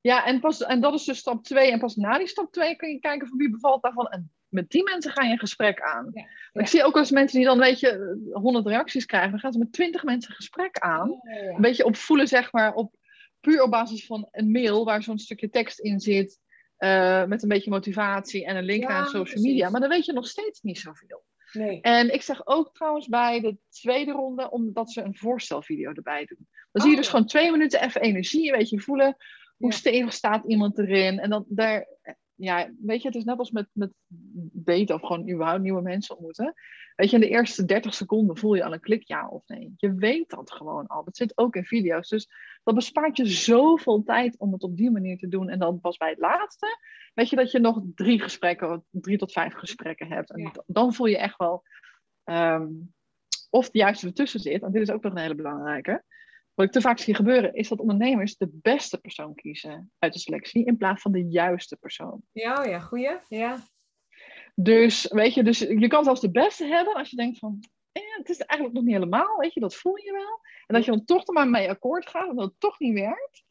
[0.00, 1.70] Ja, en, pas, en dat is dus stap 2.
[1.70, 4.06] En pas na die stap 2 kun je kijken van wie bevalt daarvan.
[4.06, 6.10] En met die mensen ga je een gesprek aan.
[6.12, 6.60] Ja, Maar ja.
[6.60, 9.30] Ik zie ook eens mensen die dan, weet je, 100 reacties krijgen.
[9.30, 11.20] Dan gaan ze met 20 mensen een gesprek aan.
[11.54, 12.94] Een beetje op voelen, zeg maar, op,
[13.40, 16.38] puur op basis van een mail waar zo'n stukje tekst in zit.
[16.76, 19.42] eh, met een beetje motivatie en een link naar social precies.
[19.42, 19.70] media.
[19.70, 21.24] Maar dan weet je nog steeds niet zoveel.
[21.52, 21.80] Nee.
[21.80, 26.48] En ik zeg ook trouwens bij de tweede ronde, omdat ze een voorstelvideo erbij doen.
[26.72, 27.12] Dan zie je dus oh.
[27.12, 29.16] gewoon twee minuten even energie, een beetje voelen
[29.56, 31.18] hoe stevig staat iemand erin.
[31.18, 31.86] En dan daar,
[32.38, 33.92] ja, weet je, het is net als met, met
[34.52, 36.54] daten of gewoon überhaupt nieuwe mensen ontmoeten.
[36.96, 39.74] Weet je, in de eerste 30 seconden voel je al een klik ja of nee.
[39.76, 41.04] Je weet dat gewoon al.
[41.04, 42.08] Dat zit ook in video's.
[42.08, 42.28] Dus
[42.62, 45.48] dat bespaart je zoveel tijd om het op die manier te doen.
[45.48, 46.78] En dan pas bij het laatste,
[47.14, 50.30] weet je dat je nog drie gesprekken, drie tot vijf gesprekken hebt.
[50.30, 51.62] En dan voel je echt wel
[52.24, 52.68] ehm,
[53.50, 54.62] of de juiste ertussen zit.
[54.62, 56.04] En dit is ook nog een hele belangrijke.
[56.58, 60.18] Wat ik te vaak zie gebeuren, is dat ondernemers de beste persoon kiezen uit de
[60.18, 62.22] selectie in plaats van de juiste persoon.
[62.32, 63.18] Ja, oh ja, goeie.
[63.28, 63.58] Ja.
[64.54, 67.58] Dus weet je, dus je kan zelfs de beste hebben als je denkt van,
[67.92, 70.40] eh, het is eigenlijk nog niet helemaal, weet je, dat voel je wel.
[70.66, 72.94] En dat je dan toch er maar mee akkoord gaat en dat het toch niet
[72.94, 73.44] werkt.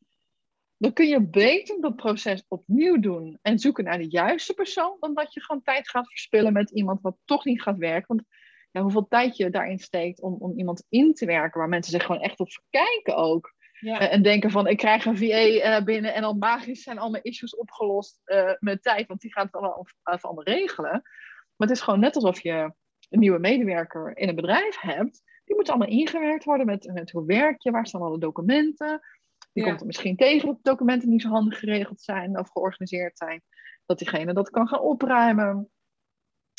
[0.78, 5.14] Dan kun je beter dat proces opnieuw doen en zoeken naar de juiste persoon, dan
[5.14, 8.16] dat je gewoon tijd gaat verspillen met iemand wat toch niet gaat werken.
[8.16, 8.28] Want
[8.78, 12.06] ja, hoeveel tijd je daarin steekt om, om iemand in te werken, waar mensen zich
[12.06, 13.56] gewoon echt op verkijken ook.
[13.80, 14.00] Ja.
[14.00, 16.98] Eh, en denken van, ik krijg een VA uh, eh, binnen en dan magisch zijn
[16.98, 20.92] al mijn issues opgelost uh, met tijd, want die gaat het allemaal, allemaal regelen.
[21.56, 22.74] Maar het is gewoon net alsof je
[23.10, 25.22] een nieuwe medewerker in een bedrijf hebt.
[25.46, 29.02] Die moet allemaal ingewerkt worden met, met hoe werk je, waar staan alle documenten.
[29.52, 33.18] Je komt er misschien tegen dat de documenten niet zo handig geregeld zijn of georganiseerd
[33.18, 33.42] zijn.
[33.86, 35.70] Dat diegene dat kan gaan opruimen.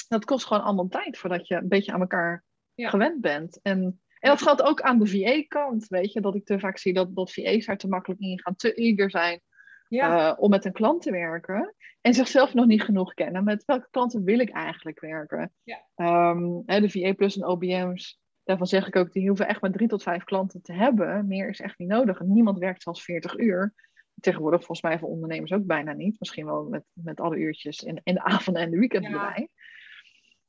[0.08, 2.44] Dat kost gewoon allemaal tijd voordat je een beetje aan elkaar
[2.74, 3.60] gewend bent.
[3.62, 6.92] En en dat geldt ook aan de VA-kant, weet je, dat ik te vaak zie
[6.92, 9.40] dat, dat VA's daar te makkelijk in gaan, te eager zijn
[9.88, 10.30] ja.
[10.30, 11.74] uh, om met een klant te werken.
[12.00, 13.44] En zichzelf nog niet genoeg kennen.
[13.44, 15.52] Met welke klanten wil ik eigenlijk werken?
[15.62, 16.30] Ja.
[16.30, 19.88] Um, de VA Plus en OBM's, daarvan zeg ik ook, die hoeven echt maar drie
[19.88, 21.26] tot vijf klanten te hebben.
[21.26, 22.20] Meer is echt niet nodig.
[22.20, 23.74] niemand werkt zelfs 40 uur.
[24.20, 26.16] Tegenwoordig volgens mij voor ondernemers ook bijna niet.
[26.18, 29.48] Misschien wel met, met alle uurtjes in, in de avond en de weekend erbij.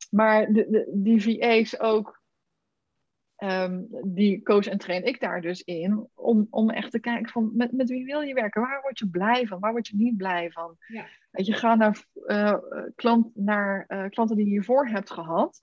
[0.09, 2.19] Maar de, de, die VA's ook,
[3.43, 6.09] Um, die coach en train ik daar dus in.
[6.13, 8.61] Om, om echt te kijken van met, met wie wil je werken?
[8.61, 9.59] Waar word je blij van?
[9.59, 10.77] Waar word je niet blij van?
[10.87, 11.05] Ja.
[11.31, 12.57] je, gaat naar, uh,
[12.95, 15.61] klant, naar uh, klanten die je hiervoor hebt gehad.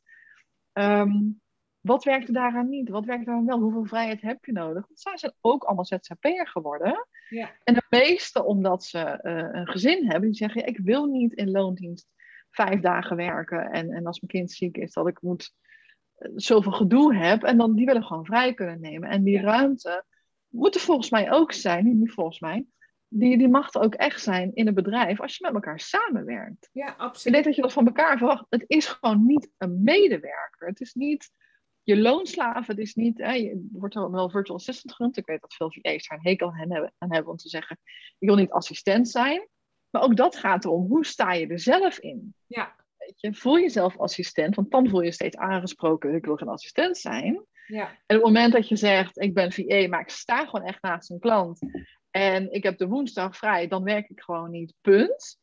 [0.72, 1.40] Um,
[1.80, 2.88] wat werkt er daaraan niet?
[2.88, 3.60] Wat werkt daaraan wel?
[3.60, 4.86] Hoeveel vrijheid heb je nodig?
[4.86, 7.06] Want zij zijn ook allemaal ZZP'er geworden.
[7.28, 7.50] Ja.
[7.64, 11.50] En de meeste omdat ze uh, een gezin hebben, die zeggen: Ik wil niet in
[11.50, 12.08] loondienst
[12.56, 13.70] vijf dagen werken.
[13.70, 15.54] En, en als mijn kind ziek is, dat ik moet
[16.34, 17.42] zoveel gedoe heb.
[17.42, 19.08] En dan die willen gewoon vrij kunnen nemen.
[19.08, 20.04] En die ruimte
[20.48, 22.66] moet er volgens mij ook zijn, niet volgens mij.
[23.08, 26.68] Die, die mag er ook echt zijn in een bedrijf als je met elkaar samenwerkt.
[26.72, 27.26] Ja, absoluut.
[27.26, 28.46] Ik denk dat je dat van elkaar verwacht.
[28.48, 30.68] Het is gewoon niet een medewerker.
[30.68, 31.30] Het is niet
[31.82, 32.66] je loonslaaf.
[32.66, 35.16] Het is niet, hè, je wordt wel virtual assistant genoemd.
[35.16, 37.78] Ik weet dat veel VA's daar een hekel aan hebben, aan hebben om te zeggen,
[38.18, 39.48] ik wil niet assistent zijn.
[39.90, 42.34] Maar ook dat gaat erom, hoe sta je er zelf in?
[42.46, 42.74] Ja
[43.14, 47.44] je, voel jezelf assistent, want dan voel je steeds aangesproken, ik wil geen assistent zijn.
[47.66, 47.88] Ja.
[47.88, 50.82] En op het moment dat je zegt, ik ben VA, maar ik sta gewoon echt
[50.82, 51.58] naast een klant
[52.10, 55.38] en ik heb de woensdag vrij, dan werk ik gewoon niet, punt.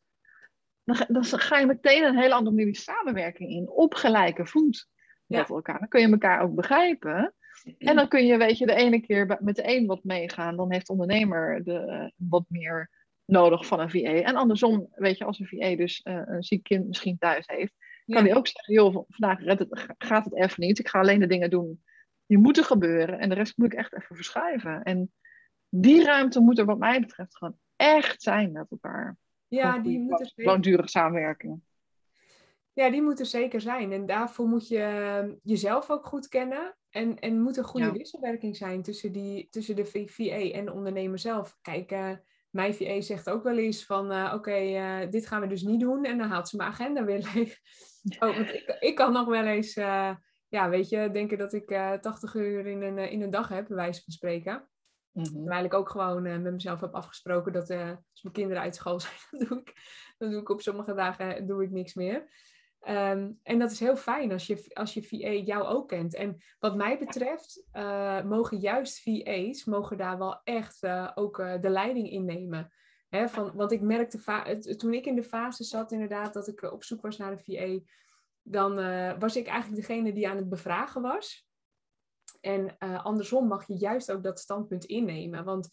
[0.84, 4.88] Dan, dan ga je meteen een hele andere manier samenwerking in, op gelijke voet
[5.26, 5.78] met elkaar.
[5.78, 7.34] Dan kun je elkaar ook begrijpen.
[7.78, 10.72] En dan kun je, weet je, de ene keer met de een wat meegaan, dan
[10.72, 12.90] heeft de ondernemer de, wat meer
[13.24, 13.98] nodig van een VA.
[13.98, 17.72] En andersom, weet je, als een VA dus uh, een ziek kind misschien thuis heeft,
[18.06, 19.66] kan hij ook zeggen, joh, vandaag het,
[19.98, 20.78] gaat het even niet.
[20.78, 21.82] Ik ga alleen de dingen doen
[22.26, 23.18] die moeten gebeuren.
[23.18, 24.82] En de rest moet ik echt even verschuiven.
[24.82, 25.12] En
[25.68, 29.16] die ruimte moet er wat mij betreft gewoon echt zijn met elkaar.
[29.48, 30.44] Ja, die moet er zeker...
[30.44, 31.60] Langdurige samenwerking.
[32.72, 33.92] Ja, die moet er zeker zijn.
[33.92, 36.76] En daarvoor moet je ehm, jezelf ook goed kennen.
[36.90, 41.18] En, en moet een goede wisselwerking zijn tussen, die, tussen de VA en de ondernemer
[41.18, 41.58] zelf.
[41.62, 42.10] Kijk, uh,
[42.54, 45.80] mijn VA zegt ook wel eens van, uh, oké, uh, dit gaan we dus niet
[45.80, 46.04] doen.
[46.04, 47.58] En dan haalt ze mijn agenda weer leeg.
[48.18, 50.14] oh, want ik, ik kan nog wel eens, uh,
[50.48, 51.68] ja, weet je, denken dat ik
[52.00, 54.68] 80 uur in een, in een dag heb, bij wijze van spreken.
[55.12, 55.32] Mm -hmm.
[55.32, 59.14] Terwijl ik ook gewoon met mezelf heb afgesproken dat als mijn kinderen uit school zijn,
[59.30, 59.72] dan doe ik,
[60.18, 62.28] dan doe ik op sommige dagen doe ik niks meer.
[62.88, 66.14] Um, en dat is heel fijn als je, als je VA jou ook kent.
[66.14, 71.60] En wat mij betreft uh, mogen juist VA's mogen daar wel echt uh, ook uh,
[71.60, 72.72] de leiding in nemen.
[73.08, 76.84] Hè, van, want ik merkte toen ik in de fase zat inderdaad dat ik op
[76.84, 77.92] zoek was naar een VA,
[78.42, 78.74] dan
[79.18, 81.48] was ik eigenlijk degene die aan het bevragen was.
[82.40, 85.44] En andersom mag je juist ook dat standpunt innemen.
[85.44, 85.68] Want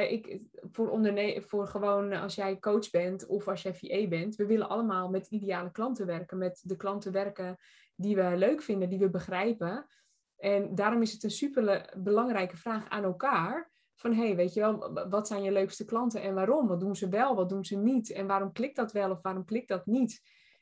[0.00, 4.46] ik, voor, onderne voor gewoon als jij coach bent of als jij VA bent, we
[4.46, 7.58] willen allemaal met ideale klanten werken, met de klanten werken
[7.94, 9.86] die we leuk vinden, die we begrijpen.
[10.36, 13.70] En daarom is het een super belangrijke vraag aan elkaar.
[13.94, 16.68] Van hey, weet je wel, wat zijn je leukste klanten en waarom?
[16.68, 18.12] Wat doen ze wel, wat doen ze niet?
[18.12, 20.20] En waarom klikt dat wel of waarom klikt dat niet?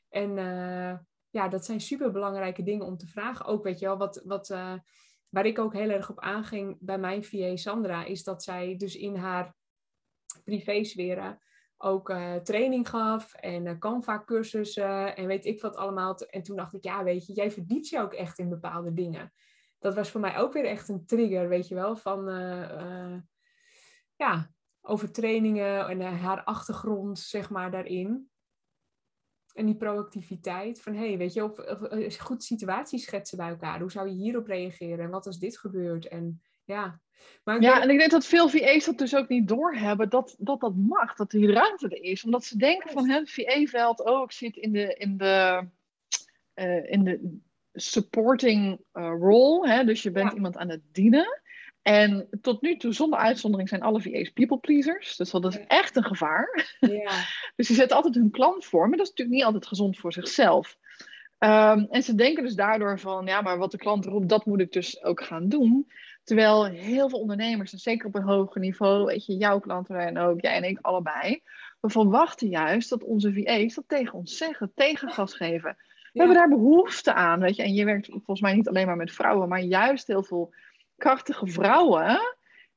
[0.09, 0.97] En uh,
[1.29, 3.45] ja, dat zijn super belangrijke dingen om te vragen.
[3.45, 4.49] Ook weet je wel, wat, wat,
[5.31, 8.95] waar ik ook heel erg op aanging bij mijn VA Sandra, is dat zij dus
[8.95, 9.55] in haar
[10.43, 11.39] privésferen
[11.77, 16.15] ook uh, training gaf en uh, Canva-cursussen en weet ik wat allemaal.
[16.15, 19.33] En toen dacht ik, ja, weet je, jij verdiept je ook echt in bepaalde dingen.
[19.79, 23.17] Dat was voor mij ook weer echt een trigger, weet je wel, van uh,
[24.15, 28.30] ja, over trainingen en haar achtergrond, zeg maar, daarin.
[29.53, 33.79] En die proactiviteit van, hé, hey, weet je, op, op, goed situaties schetsen bij elkaar.
[33.79, 35.05] Hoe zou je hierop reageren?
[35.05, 36.07] En wat als dit gebeurt?
[36.07, 36.99] En ja,
[37.43, 40.59] maar ja, en ik denk dat veel VA's dat dus ook niet doorhebben dat, dat
[40.59, 42.23] dat mag, dat die ruimte er is.
[42.23, 45.67] Omdat ze denken van het VA-veld, oh, ik zit in de, in de,
[46.55, 47.39] uh, in de
[47.73, 49.69] supporting uh, role.
[49.69, 49.83] Hè?
[49.83, 51.41] Dus je bent iemand aan het dienen.
[51.81, 55.15] En tot nu toe, zonder uitzondering, zijn alle VA's people pleasers.
[55.15, 56.75] Dus dat is echt een gevaar.
[56.79, 57.11] Ja.
[57.55, 60.13] dus die zetten altijd hun plan voor, maar dat is natuurlijk niet altijd gezond voor
[60.13, 60.77] zichzelf.
[61.39, 64.59] Um, en ze denken dus daardoor van, ja, maar wat de klant roept, dat moet
[64.59, 65.91] ik dus ook gaan doen.
[66.23, 70.17] Terwijl heel veel ondernemers, en zeker op een hoger niveau, weet je, jouw klanten en
[70.17, 71.41] ook, jij en ik allebei,
[71.79, 75.77] we verwachten juist dat onze VA's dat tegen ons zeggen, tegengas geven.
[76.13, 77.63] We hebben daar behoefte aan, weet je.
[77.63, 80.53] En je werkt volgens mij niet alleen maar met vrouwen, maar juist heel veel
[81.01, 82.19] krachtige vrouwen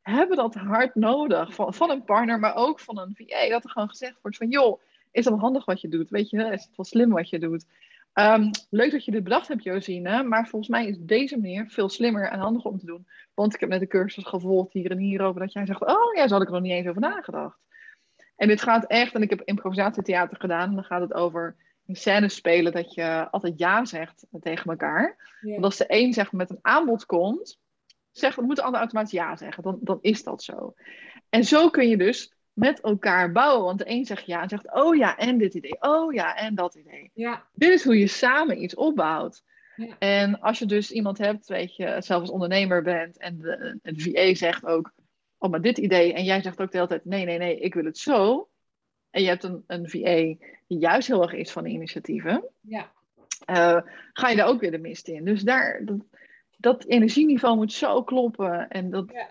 [0.01, 1.55] hebben dat hard nodig.
[1.55, 3.49] Van, van een partner, maar ook van een VA.
[3.49, 6.11] Dat er gewoon gezegd wordt van, joh, is wel handig wat je doet?
[6.11, 7.67] Weet je, is het wel slim wat je doet?
[8.13, 10.23] Ehm, leuk dat je dit bedacht hebt, Josine.
[10.23, 13.07] Maar volgens mij is deze manier veel slimmer en handiger om te doen.
[13.35, 16.15] Want ik heb net een cursus gevolgd hier en hier over dat jij zegt: Oh
[16.15, 17.59] ja, zo had ik er nog niet eens over nagedacht.
[18.37, 20.69] En dit gaat echt, en ik heb improvisatietheater gedaan.
[20.69, 21.57] En dan gaat het over
[21.87, 25.17] in scène spelen dat je altijd ja zegt tegen elkaar.
[25.41, 27.59] Want als de een zegt met een aanbod komt,
[28.19, 29.63] zegt, moet de ander automatisch ja zeggen.
[29.63, 30.75] Dan, dan is dat zo.
[31.29, 33.65] En zo kun je dus met elkaar bouwen.
[33.65, 35.77] Want de een zegt ja en zegt, oh ja, en dit idee.
[35.81, 37.11] Oh ja, en dat idee.
[37.15, 37.45] Ja.
[37.53, 39.43] Dit is hoe je samen iets opbouwt.
[39.77, 39.97] Ja.
[39.99, 44.01] En als je dus iemand hebt, weet je, zelf als ondernemer bent en de, de
[44.01, 44.93] VA zegt ook,
[45.39, 46.13] oh maar dit idee.
[46.13, 48.49] En jij zegt ook de hele tijd, nee, nee, nee, ik wil het zo.
[49.11, 52.45] En je hebt een, een VA die juist heel erg is van de initiatieven.
[52.61, 52.93] Ja.
[53.51, 53.81] Uh,
[54.13, 55.25] ga je daar ook weer de mist in.
[55.25, 55.97] Dus daar, dat,
[56.65, 58.69] dat energieniveau moet zo kloppen.
[58.69, 59.11] En dat...
[59.13, 59.29] Ja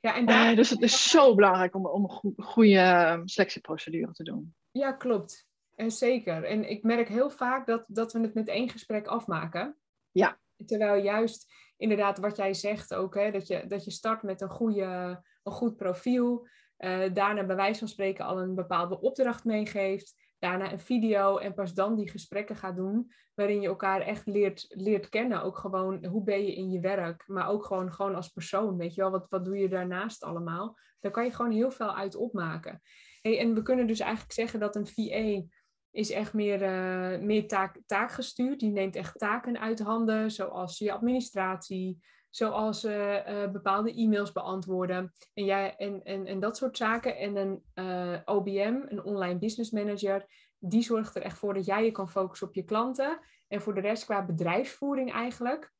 [0.00, 0.54] ja, en daar...
[0.54, 4.54] dus het is zo belangrijk om, om een goede ehm, selectieprocedure te doen.
[4.70, 5.46] Ja, klopt.
[5.74, 6.44] En zeker.
[6.44, 9.76] En ik merk heel vaak dat, dat we het met één gesprek afmaken.
[10.10, 10.38] Ja.
[10.66, 14.50] Terwijl juist inderdaad wat jij zegt ook, hè, dat, je, dat je start met een,
[14.50, 16.48] goede, een goed profiel.
[16.78, 21.54] Uh, daarna bij wijze van spreken al een bepaalde opdracht meegeeft daarna een video en
[21.54, 25.42] pas dan die gesprekken gaat doen, waarin je elkaar echt leert, leert kennen.
[25.42, 28.94] Ook gewoon, hoe ben je in je werk, maar ook gewoon, gewoon als persoon, weet
[28.94, 30.78] je wel, wat, wat doe je daarnaast allemaal?
[31.00, 32.82] Daar kan je gewoon heel veel uit opmaken.
[33.20, 35.42] Hey, en we kunnen dus eigenlijk zeggen dat een VA
[35.90, 38.60] is echt meer, uh, meer taak, taakgestuurd.
[38.60, 41.98] Die neemt echt taken uit handen, zoals je administratie,
[42.38, 47.16] zoals uh, bepaalde e-mails beantwoorden en, jij, en, en, en dat soort zaken.
[47.16, 50.26] En een uh, OBM, een online business manager,
[50.58, 53.18] die zorgt er echt voor dat jij je kan focussen op je klanten.
[53.48, 55.72] En voor de rest qua bedrijfsvoering eigenlijk.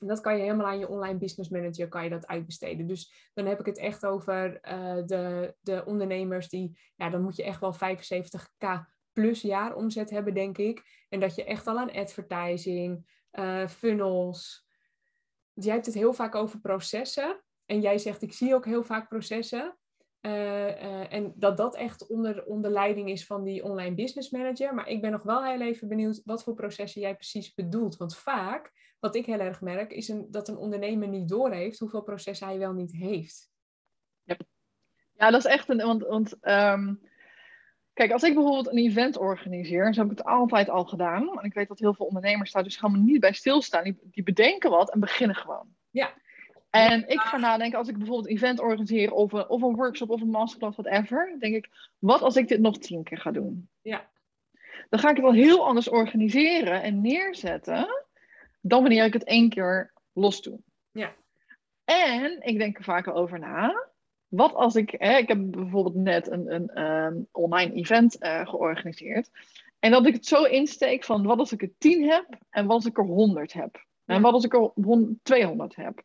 [0.00, 2.86] En dat kan je helemaal aan je online business manager kan je dat uitbesteden.
[2.86, 4.58] Dus dan heb ik het echt over
[5.06, 8.66] de, de ondernemers die, ja, dan moet je echt wel 75k
[9.12, 11.06] plus jaar omzet hebben, denk ik.
[11.08, 13.06] En dat je echt al aan advertising,
[13.68, 14.63] funnels,
[15.54, 17.42] jij hebt het heel vaak over processen.
[17.66, 19.76] En jij zegt, ik zie ook heel vaak processen.
[20.20, 24.74] Uh, uh, en dat dat echt onder, onder leiding is van die online business manager.
[24.74, 27.96] Maar ik ben nog wel heel even benieuwd wat voor processen jij precies bedoelt.
[27.96, 32.02] Want vaak, wat ik heel erg merk, is een, dat een ondernemer niet doorheeft hoeveel
[32.02, 33.52] processen hij wel niet heeft.
[35.16, 35.76] Ja, dat is echt een.
[35.76, 37.00] Want, want um,
[37.94, 41.38] Kijk, als ik bijvoorbeeld een event organiseer, zo heb ik het altijd al gedaan.
[41.38, 43.84] En ik weet dat heel veel ondernemers daar dus gewoon niet bij stilstaan.
[43.84, 45.66] Die, die bedenken wat en beginnen gewoon.
[45.90, 46.12] Ja.
[46.70, 50.10] En ik ga nadenken, als ik bijvoorbeeld een event organiseer of een, of een workshop
[50.10, 51.36] of een masterclass, whatever.
[51.38, 53.68] denk ik, wat als ik dit nog tien keer ga doen?
[53.82, 54.10] Ja.
[54.88, 58.04] Dan ga ik het wel heel anders organiseren en neerzetten
[58.60, 60.60] dan wanneer ik het één keer los doe.
[60.92, 61.14] Ja.
[61.84, 63.92] En ik denk er vaker over na
[64.28, 69.30] wat als ik, hè, ik heb bijvoorbeeld net een, een ehm, online event uh, georganiseerd.
[69.78, 72.76] En dat ik het zo insteek van wat als ik er 10 heb en wat
[72.76, 73.84] als ik er 100 heb.
[74.04, 74.72] En wat als ik er
[75.22, 76.02] 200 heb.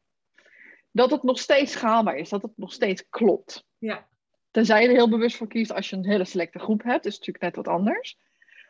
[0.92, 3.66] Dat het nog steeds schaalbaar is, dat het nog steeds klopt.
[3.78, 4.08] Ja.
[4.52, 7.18] Tenzij je er heel bewust voor kiest als je een hele selecte groep hebt, is
[7.18, 8.18] natuurlijk net wat anders.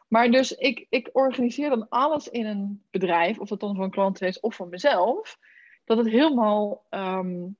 [0.08, 3.92] Maar dus ik, ik organiseer dan alles in een bedrijf, of dat dan voor een
[3.92, 5.38] klant is of voor mezelf,
[5.86, 7.58] dat het helemaal um,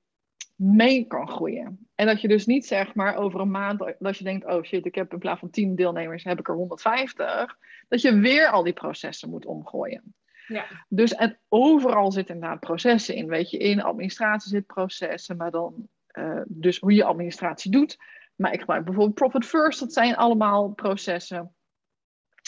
[0.60, 1.88] mee kan groeien.
[1.94, 4.86] En dat je dus niet zeg maar over een maand, dat je denkt, oh shit,
[4.86, 7.56] ik heb in plaats van 10 deelnemers, heb ik er 150.
[7.88, 10.14] Dat je weer al die processen moet omgooien.
[10.46, 10.64] Ja.
[10.88, 13.26] Dus en overal zitten inderdaad processen in.
[13.26, 17.96] Weet je, in administratie zit processen, maar dan uh, dus hoe je administratie doet.
[18.36, 21.54] Maar ik gebruik bijvoorbeeld Profit First, dat zijn allemaal processen.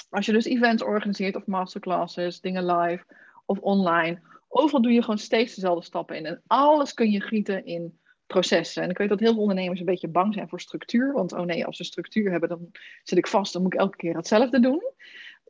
[0.09, 3.05] Als je dus events organiseert of masterclasses, dingen live
[3.47, 6.27] of online, overal doe je gewoon steeds dezelfde stappen in.
[6.27, 8.01] En alles kun je gieten in
[8.33, 8.83] processen.
[8.83, 11.13] En ik weet dat heel veel ondernemers een beetje bang zijn voor structuur.
[11.13, 12.71] Want oh nee, als ze structuur hebben, dan
[13.03, 14.83] zit ik vast, dan moet ik elke keer hetzelfde doen.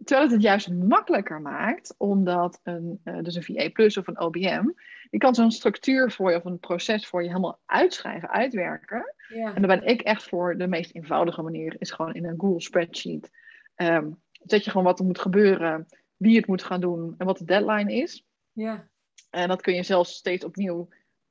[0.05, 4.21] Terwijl het het juist makkelijker maakt, omdat een, uh, dus een VA Plus of een
[4.21, 4.65] OBM,
[5.11, 9.15] je kan zo'n structuur voor je of een proces voor je helemaal uitschrijven, uitwerken.
[9.29, 9.55] Ja.
[9.55, 12.61] En daar ben ik echt voor de meest eenvoudige manier, is gewoon in een Google
[12.61, 13.31] spreadsheet.
[13.77, 17.39] Um, zet je gewoon wat er moet gebeuren, wie het moet gaan doen en wat
[17.39, 18.27] de deadline is.
[18.53, 18.89] Ja.
[19.31, 20.89] En dat kun je zelfs steeds opnieuw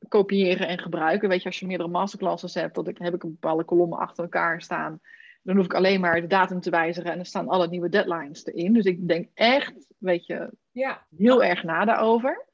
[0.07, 1.29] kopiëren en gebruiken.
[1.29, 4.61] Weet je, als je meerdere masterclasses hebt, dan heb ik een bepaalde kolommen achter elkaar
[4.61, 4.99] staan.
[5.43, 8.45] Dan hoef ik alleen maar de datum te wijzigen en er staan alle nieuwe deadlines
[8.45, 8.73] erin.
[8.73, 11.05] Dus ik denk echt, weet je, ja.
[11.17, 12.45] heel erg na daarover.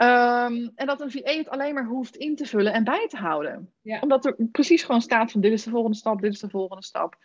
[0.00, 3.16] Ehm, en dat een VA het alleen maar hoeft in te vullen en bij te
[3.16, 3.72] houden.
[4.00, 6.84] Omdat er precies gewoon staat van dit is de volgende stap, dit is de volgende
[6.84, 7.16] stap.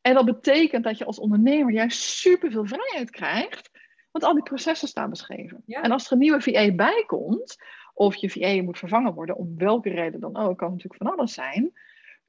[0.00, 3.70] En dat betekent dat je als ondernemer juist superveel vrijheid krijgt.
[4.10, 5.62] Want al die processen staan beschreven.
[5.66, 7.56] En als er een nieuwe VA bij komt,
[7.94, 11.34] of je VA moet vervangen worden, om welke reden dan ook, kan natuurlijk van alles
[11.34, 11.72] zijn.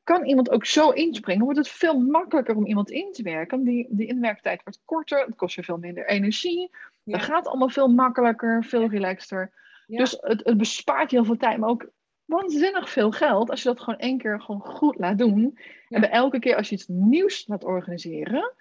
[0.03, 3.63] Kan iemand ook zo inspringen, wordt het veel makkelijker om iemand in te werken.
[3.63, 6.69] Die, die inwerktijd wordt korter, het kost je veel minder energie.
[7.03, 7.17] Ja.
[7.17, 9.51] Dat gaat allemaal veel makkelijker, veel relaxter.
[9.87, 11.89] Dus het, het bespaart je heel veel tijd, maar ook
[12.25, 15.59] waanzinnig veel geld als je dat gewoon één keer gewoon goed laat doen.
[15.89, 18.53] En bij elke keer als je iets nieuws laat organiseren,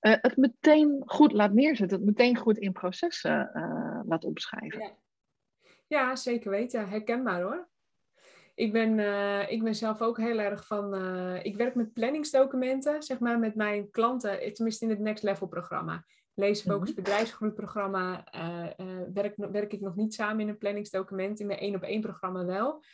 [0.00, 4.80] uh, het meteen goed laat neerzetten, het meteen goed in processen uh, laat opschrijven.
[4.80, 4.90] Ja.
[5.86, 6.16] ja.
[6.16, 6.88] zeker weten.
[6.88, 7.68] Herkenbaar hoor.
[8.54, 10.94] Ik ben, uh, ik ben zelf ook heel erg van.
[11.42, 16.04] ik werk met planningsdocumenten, zeg maar, met mijn klanten, tenminste in het Next Level programma.
[16.34, 18.24] Leesfocus mm bedrijfsgroeiprogramma
[19.12, 21.40] werk, werk ik nog niet samen in een planningsdocument.
[21.40, 22.84] In mijn één op één programma wel.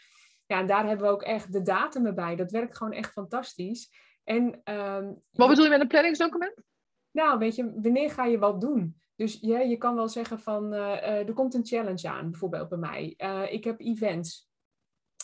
[0.46, 2.36] Ja, en daar hebben we ook echt de datum bij.
[2.36, 3.90] Dat werkt gewoon echt fantastisch.
[4.24, 6.54] En, um, Wat bedoel je met een planningsdocument?
[7.12, 9.00] Nou, weet je, wanneer ga je wat doen?
[9.16, 12.68] Dus ja, je kan wel zeggen van, uh, uh, er komt een challenge aan, bijvoorbeeld
[12.68, 13.14] bij mij.
[13.18, 14.50] Uh, ik heb events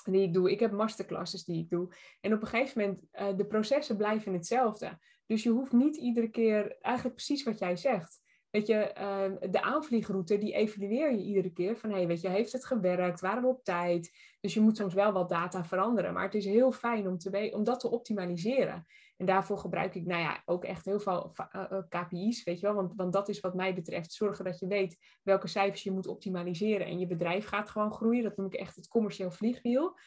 [0.04, 1.94] die ik doe, ik heb masterclasses die ik doe.
[2.20, 4.98] En op een gegeven moment, de processen blijven hetzelfde.
[5.26, 8.20] Dus je hoeft niet iedere keer, eigenlijk precies wat jij zegt.
[8.50, 11.76] Weet je, ehm, de aanvliegroute, die evalueer je iedere keer.
[11.76, 13.20] Van, hey, weet je, heeft het gewerkt?
[13.20, 14.10] Waren we op tijd?
[14.40, 16.12] Dus je moet soms wel wat data veranderen.
[16.12, 18.86] Maar het is heel fijn om, te om dat te optimaliseren.
[19.18, 22.66] En daarvoor gebruik ik, nou ja, ook echt heel veel eh, eh, KPI's, weet je
[22.66, 22.74] wel.
[22.74, 24.12] Want, want dat is wat mij betreft.
[24.12, 26.86] Zorgen dat je weet welke cijfers je moet optimaliseren.
[26.86, 28.22] En je bedrijf gaat gewoon groeien.
[28.22, 29.98] Dat noem ik echt het commercieel vliegwiel.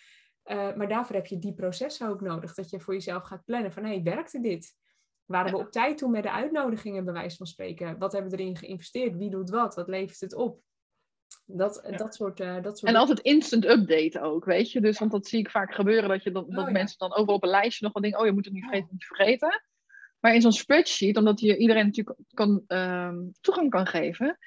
[0.46, 2.54] Uh, maar daarvoor heb je die processen ook nodig.
[2.54, 4.76] Dat je voor jezelf gaat plannen van, hé, hey, werkte dit?
[5.26, 7.98] Waren we op tijd toen met de uitnodigingen, bij wijze van spreken?
[7.98, 9.18] Wat hebben we erin geïnvesteerd?
[9.18, 9.76] Wie doet wat?
[9.76, 10.62] Wat levert het op?
[11.54, 12.92] Dat, dat, soort, uh, dat soort.
[12.92, 14.82] En altijd instant update ook, weet je.
[14.82, 17.36] Dus, want dat zie ik vaak gebeuren, dat, je, dat, dat oh, mensen dan overal
[17.36, 19.62] op een lijstje nog wat denken, oh je moet het niet vergeten, niet vergeten.
[20.20, 23.12] Maar in zo'n spreadsheet, omdat je iedereen natuurlijk kan, uh,
[23.42, 24.38] toegang kan geven,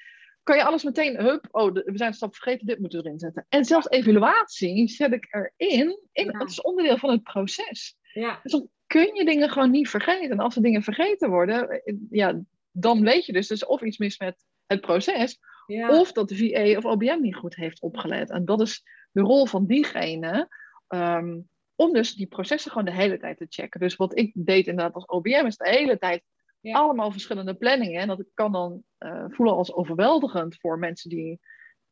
[0.43, 3.19] kan je alles meteen, hup, oh, we zijn een stap vergeten, dit moeten we erin
[3.19, 3.45] zetten.
[3.49, 6.39] En zelfs evaluatie zet ik erin, in, ja.
[6.39, 7.97] dat is onderdeel van het proces.
[8.13, 8.39] Ja.
[8.43, 10.31] Dus dan kun je dingen gewoon niet vergeten.
[10.31, 12.41] En als er dingen vergeten worden, eh, ja,
[12.71, 16.77] dan weet je dus, dus of iets mis met het proces, of dat de VA
[16.77, 18.29] of OBM niet goed heeft opgelet.
[18.29, 20.47] En dat is de rol van diegene.
[20.87, 23.79] Um, om dus die processen gewoon de hele tijd te checken.
[23.79, 26.23] Dus wat ik deed inderdaad als OBM is de hele tijd
[26.61, 28.01] allemaal verschillende planningen.
[28.01, 31.39] En dat kan dan uh, voelen als overweldigend voor mensen die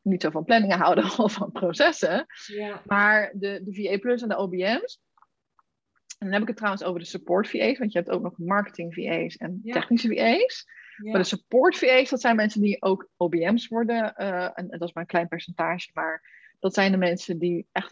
[0.02, 2.26] niet zo van planningen houden of van processen.
[2.48, 2.82] Ja.
[2.86, 5.02] Maar de, de VA Plus en de OBM's.
[6.18, 8.38] En dan heb ik het trouwens over de support VA's, want je hebt ook nog
[8.38, 10.66] marketing VA's en technische VA's.
[10.98, 14.14] Maar de support VA's, dat zijn mensen die ook OBM's worden.
[14.18, 16.22] Uh, en, dat is maar een klein percentage, maar
[16.60, 17.92] dat zijn de mensen die echt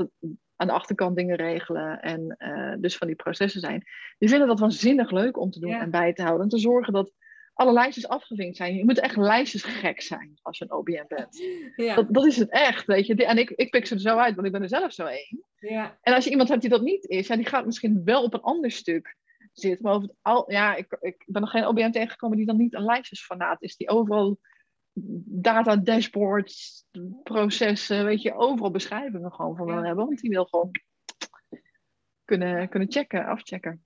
[0.55, 3.83] aan de achterkant dingen regelen en uh, dus van die processen zijn.
[4.17, 6.43] Die vinden dat waanzinnig leuk om te doen en bij te houden.
[6.43, 7.13] En te zorgen dat
[7.53, 8.75] alle lijstjes afgevinkt zijn.
[8.75, 11.39] Je moet echt lijstjes gek zijn als je een OBM bent.
[11.75, 11.95] Ja.
[11.95, 13.25] Dat, dat is het echt, weet je.
[13.25, 15.43] En ik, ik pik ze er zo uit, want ik ben er zelf zo één.
[15.59, 15.97] Ja.
[16.01, 18.33] En als je iemand hebt die dat niet is, ja, die gaat misschien wel op
[18.33, 19.15] een ander stuk
[19.51, 19.81] zit.
[19.81, 22.73] Maar over het al, ja, ik, ik ben nog geen OBM tegengekomen die dan niet
[22.73, 23.75] een lijstjesfanaat is.
[23.75, 24.39] Die overal
[25.23, 26.85] data dashboards,
[27.23, 30.05] processen, weet je, overal beschrijvingen gewoon van wil hebben.
[30.05, 30.71] Want die wil gewoon
[32.25, 33.85] kunnen, kunnen checken, afchecken.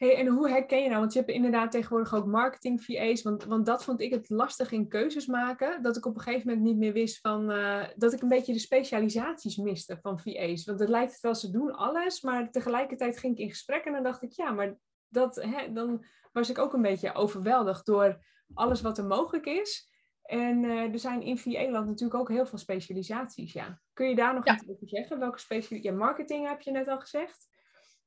[0.00, 1.00] Hey, en hoe herken je nou?
[1.00, 3.22] Want je hebt inderdaad tegenwoordig ook marketing VA's.
[3.22, 5.82] Want, want dat vond ik het lastig in keuzes maken.
[5.82, 7.50] Dat ik op een gegeven moment niet meer wist van...
[7.50, 10.64] Uh, dat ik een beetje de specialisaties miste van VA's.
[10.64, 12.20] Want het lijkt het wel, ze doen alles.
[12.20, 14.32] Maar tegelijkertijd ging ik in gesprek en dan dacht ik...
[14.32, 14.76] Ja, maar
[15.08, 18.24] dat, hè, dan was ik ook een beetje overweldigd door
[18.54, 19.90] alles wat er mogelijk is.
[20.22, 23.80] En uh, er zijn in VA-land natuurlijk ook heel veel specialisaties, ja.
[23.92, 25.18] Kun je daar nog iets over zeggen?
[25.18, 25.92] Welke specialisatie?
[25.92, 27.48] Ja, marketing heb je net al gezegd.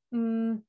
[0.08, 0.64] Mm.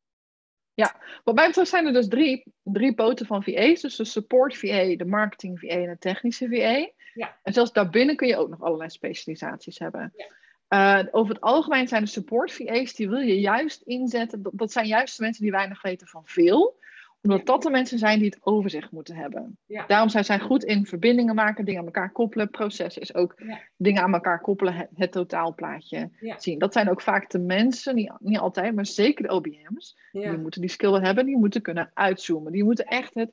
[0.75, 3.81] Ja, wat mij betreft zijn er dus drie, drie poten van VA's.
[3.81, 6.89] Dus de support VA, de marketing VA en de technische VA.
[7.13, 7.37] Ja.
[7.43, 10.13] En zelfs daarbinnen kun je ook nog allerlei specialisaties hebben.
[10.15, 10.27] Ja.
[10.69, 14.41] Uh, over het algemeen zijn de support VA's, die wil je juist inzetten.
[14.41, 16.77] Dat, dat zijn juist de mensen die weinig weten van veel
[17.25, 19.57] omdat dat de mensen zijn die het overzicht moeten hebben.
[19.87, 22.49] Daarom zijn zij goed in verbindingen maken, dingen aan elkaar koppelen.
[22.49, 23.35] Proces is ook
[23.77, 26.59] dingen aan elkaar koppelen, het, totaalplaatje zien.
[26.59, 29.97] Dat zijn ook vaak de mensen, niet, niet altijd, maar zeker de OBM's.
[30.11, 32.51] Die moeten die skill hebben, die moeten kunnen uitzoomen.
[32.51, 33.31] Die moeten echt het,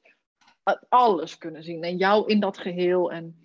[0.88, 1.82] alles kunnen zien.
[1.82, 3.12] En jou in dat geheel.
[3.12, 3.41] En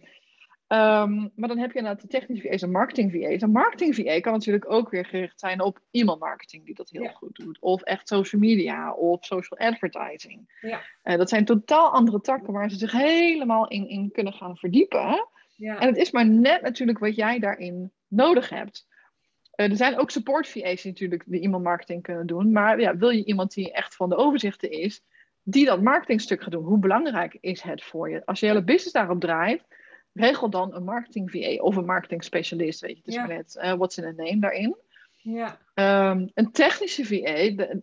[0.70, 3.42] Um, maar dan heb je inderdaad de technische VA's en marketing VA's.
[3.42, 7.08] Een marketing VA kan natuurlijk ook weer gericht zijn op e-mail marketing, die dat heel
[7.08, 7.58] goed doet.
[7.60, 10.58] Of echt social media of social advertising.
[10.62, 10.82] Ja.
[11.04, 15.28] Uh, dat zijn totaal andere takken waar ze zich helemaal in, in kunnen gaan verdiepen.
[15.56, 15.80] Ja.
[15.80, 18.88] En het is maar net natuurlijk wat jij daarin nodig hebt.
[19.56, 22.52] Uh, er zijn ook support VA's die natuurlijk de e-mail marketing kunnen doen.
[22.52, 25.02] Maar ja, wil je iemand die echt van de overzichten is,
[25.44, 28.26] die dat marketingstuk gaat doen, hoe belangrijk is het voor je?
[28.26, 29.64] Als je hele business daarop draait
[30.20, 32.82] regel dan een marketing VA of een marketing specialist.
[32.82, 34.76] Weet je, het is maar net uh, what's in a name daarin.
[35.16, 35.60] Ja.
[36.12, 37.36] Um, een technische VA,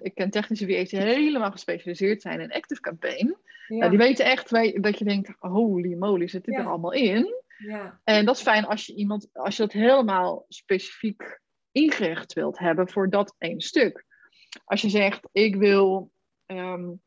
[0.03, 3.37] ik ken technische VA's die helemaal gespecialiseerd zijn in Active Campaign.
[3.69, 3.77] Ja.
[3.77, 4.51] Nou, die weten echt
[4.83, 7.35] dat je denkt, holy moly, zit dit er allemaal in?
[7.59, 8.01] Ja.
[8.05, 11.41] En dat is fijn als je iemand, als je dat helemaal specifiek
[11.73, 14.05] ingericht wilt hebben voor dat één stuk.
[14.65, 16.11] Als je zegt, ik wil,
[16.47, 17.01] um,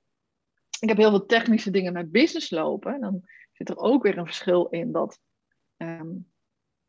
[0.80, 3.22] ik heb heel veel technische dingen met business lopen, dan
[3.52, 5.20] zit er ook weer een verschil in dat
[5.78, 6.08] ehm,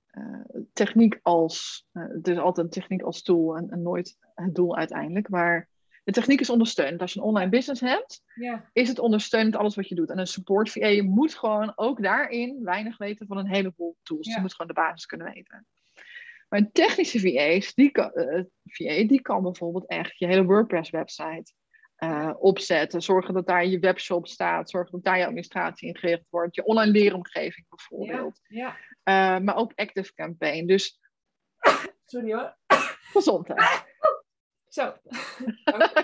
[0.07, 0.41] eh,
[0.73, 4.77] techniek als, uh, het is altijd een techniek als tool en, en, nooit het doel
[4.77, 5.69] uiteindelijk, maar
[6.05, 7.01] de techniek is ondersteunend.
[7.01, 8.23] Als je een online business hebt,
[8.73, 10.11] is het ondersteunend alles wat je doet.
[10.11, 14.35] En een support VA moet gewoon ook daarin weinig weten van een heleboel tools.
[14.35, 15.67] Je moet gewoon de basis kunnen weten.
[16.49, 20.91] Maar een technische VA, die kan, uh, VA, die kan bijvoorbeeld echt je hele WordPress
[20.91, 21.53] website
[21.99, 23.03] uh, opzetten.
[23.03, 24.71] Zorgen dat daar je webshop staat.
[24.71, 26.55] Zorgen dat daar je administratie ingericht wordt.
[26.55, 28.41] Je online leeromgeving bijvoorbeeld.
[28.47, 29.37] Ja, ja.
[29.39, 30.67] Uh, maar ook Active Campaign.
[30.67, 31.01] Dus.
[32.07, 32.57] Sorry hoor.
[33.13, 33.87] Gezondheid.
[34.69, 34.95] Zo.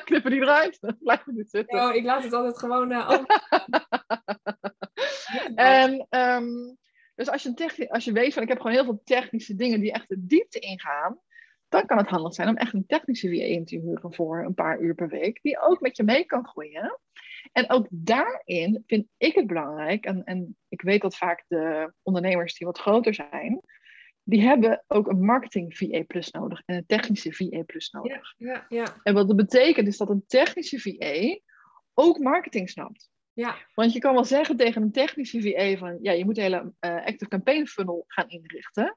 [0.04, 0.78] Knippen die eruit.
[0.98, 1.80] Blijf niet zitten.
[1.80, 2.90] Oh, ik laat het altijd gewoon.
[2.92, 3.10] Uh,
[5.54, 6.76] en, um,
[7.14, 9.92] dus als je, als je weet van ik heb gewoon heel veel technische dingen die
[9.92, 11.20] echt de diepte ingaan
[11.74, 14.54] dan kan het handig zijn om echt een technische VA in te huren voor een
[14.54, 16.98] paar uur per week, die ook met je mee kan groeien.
[17.52, 22.54] En ook daarin vind ik het belangrijk, en, en ik weet dat vaak de ondernemers
[22.54, 23.60] die wat groter zijn,
[24.22, 28.34] die hebben ook een marketing VA plus nodig en een technische VA plus nodig.
[28.36, 29.00] Ja, ja, ja.
[29.02, 31.38] En wat dat betekent is dat een technische VA
[31.94, 33.10] ook marketing snapt.
[33.32, 33.56] Ja.
[33.74, 36.72] Want je kan wel zeggen tegen een technische VA van ja, je moet een hele
[36.80, 38.96] uh, active campaign funnel gaan inrichten.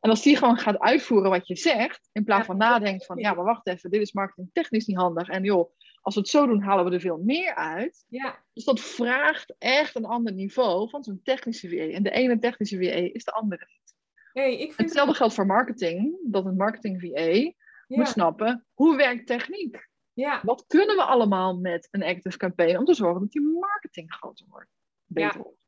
[0.00, 3.34] En als die gewoon gaat uitvoeren wat je zegt, in plaats van nadenkt van, ja,
[3.34, 5.28] maar wacht even, dit is marketing technisch niet handig.
[5.28, 5.70] En joh,
[6.00, 8.04] als we het zo doen, halen we er veel meer uit.
[8.08, 8.44] Ja.
[8.52, 11.94] Dus dat vraagt echt een ander niveau van zo'n technische VA.
[11.94, 13.96] En de ene technische VA is de andere niet.
[14.32, 17.52] Hey, ik vind Hetzelfde geldt voor marketing, dat een marketing VA
[17.86, 19.88] moet snappen, hoe werkt techniek?
[20.12, 20.40] Ja.
[20.44, 24.46] Wat kunnen we allemaal met een active campaign om te zorgen dat je marketing groter
[24.48, 24.70] wordt?
[25.06, 25.58] Beter wordt.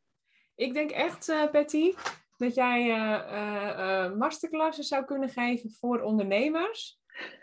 [0.55, 1.95] Ik denk echt, uh, Patty,
[2.41, 6.99] dat jij uh, masterclasses zou kunnen geven voor ondernemers.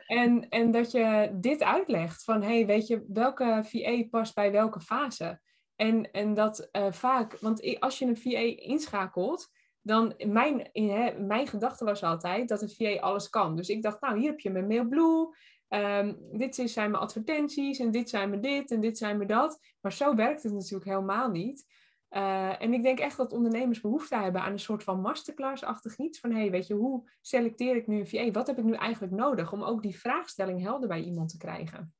[0.07, 4.81] En, en dat je dit uitlegt van, hey, weet je, welke VA past bij welke
[4.81, 5.39] fase?
[5.75, 9.49] En, en dat vaak, want als je een VA inschakelt,
[9.81, 13.55] dan mijn, in, mijn gedachte was altijd dat een VA alles kan.
[13.55, 15.35] Dus ik dacht, nou, hier heb je mijn MailBlue,
[15.69, 19.59] um, dit zijn mijn advertenties en dit zijn me dit en dit zijn me dat.
[19.81, 21.65] Maar zo werkt het natuurlijk helemaal niet.
[22.11, 26.19] Uh, en ik denk echt dat ondernemers behoefte hebben aan een soort van masterclass-achtig iets.
[26.19, 28.31] Van, hey, weet je, hoe selecteer ik nu een VA?
[28.31, 31.93] Wat heb ik nu eigenlijk nodig om ook die vraagstelling helder bij iemand te krijgen?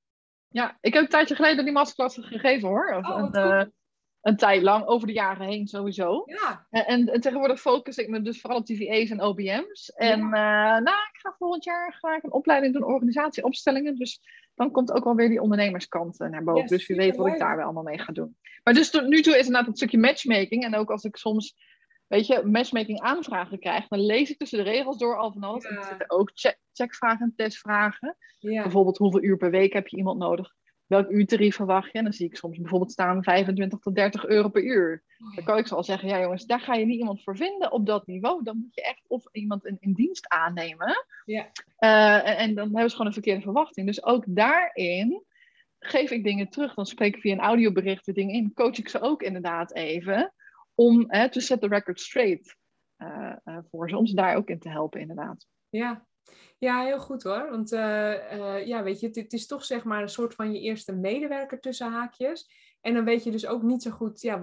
[0.48, 2.94] Ja, ik heb een tijdje geleden die masterclass gegeven hoor.
[2.94, 3.64] Oh, uh,
[4.28, 6.24] een, tijd lang, over de jaren heen sowieso.
[6.26, 6.66] Ja.
[6.70, 9.92] En, en, tegenwoordig focus ik me dus vooral op VA's en OBM's.
[9.96, 10.76] En ja.
[10.78, 13.96] uh, nou, ik ga volgend jaar ik een opleiding doen, organisatieopstellingen.
[13.96, 14.22] Dus
[14.56, 16.68] dan komt ook wel weer die ondernemerskant naar boven.
[16.68, 18.38] dus wie weet wat ik daar wel allemaal mee ga doen.
[18.64, 20.64] Maar dus tot nu toe is inderdaad het stukje matchmaking.
[20.64, 21.56] En ook als ik soms,
[22.08, 25.66] weet je, matchmaking aanvragen krijg, dan lees ik tussen de regels door al van alles.
[25.66, 28.18] En er zitten ook check checkvragen, testvragen.
[28.40, 28.62] Ja.
[28.62, 30.56] Bijvoorbeeld hoeveel uur per week heb je iemand nodig?
[30.88, 31.98] Welk uurtarief verwacht je?
[31.98, 35.04] En dan zie ik soms bijvoorbeeld staan 25 tot 30 euro per uur.
[35.18, 37.38] Oh, Dan kan ik zo al zeggen, ja jongens, daar ga je niet iemand voor
[37.38, 38.44] vinden op dat niveau.
[38.44, 41.06] Dan moet je echt of iemand in, in dienst aannemen.
[41.26, 41.52] Ja.
[41.78, 43.88] Eh, en, en dan hebben ze gewoon een verkeerde verwachting.
[43.88, 45.24] Dus ook daarin
[45.80, 46.74] geef ik dingen terug.
[46.74, 48.54] Dan spreek ik via een audiobericht de dingen in.
[48.54, 50.34] Coach ik ze ook inderdaad even.
[50.76, 52.58] Om te set the record straight
[52.98, 53.98] uh, uh, voor ze.
[53.98, 55.46] Om ze daar ook in te helpen inderdaad.
[55.70, 56.06] Ja,
[56.60, 57.50] ja, heel goed hoor.
[57.50, 57.80] Want uh,
[58.34, 60.96] uh, ja, weet je, het, het, is toch zeg maar een soort van je eerste
[60.96, 62.50] medewerker tussen haakjes.
[62.82, 64.42] En dan weet je dus ook niet zo goed, ja,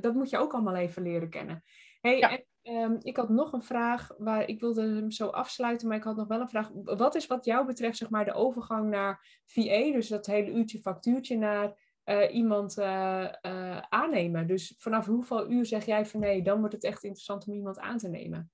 [0.00, 1.64] dat moet je ook allemaal even leren kennen.
[2.00, 2.30] Hey, Ja.
[2.30, 6.02] en, ehm, ik had nog een vraag, waar ik wilde hem zo afsluiten, maar ik
[6.02, 6.70] had nog wel een vraag.
[6.74, 10.80] Wat is wat jou betreft zeg maar de overgang naar VA, dus dat hele uurtje
[10.80, 14.46] factuurtje naar eh, iemand eh, eh, aannemen?
[14.46, 17.78] Dus vanaf hoeveel uur zeg jij van nee, dan wordt het echt interessant om iemand
[17.78, 18.50] aan te nemen?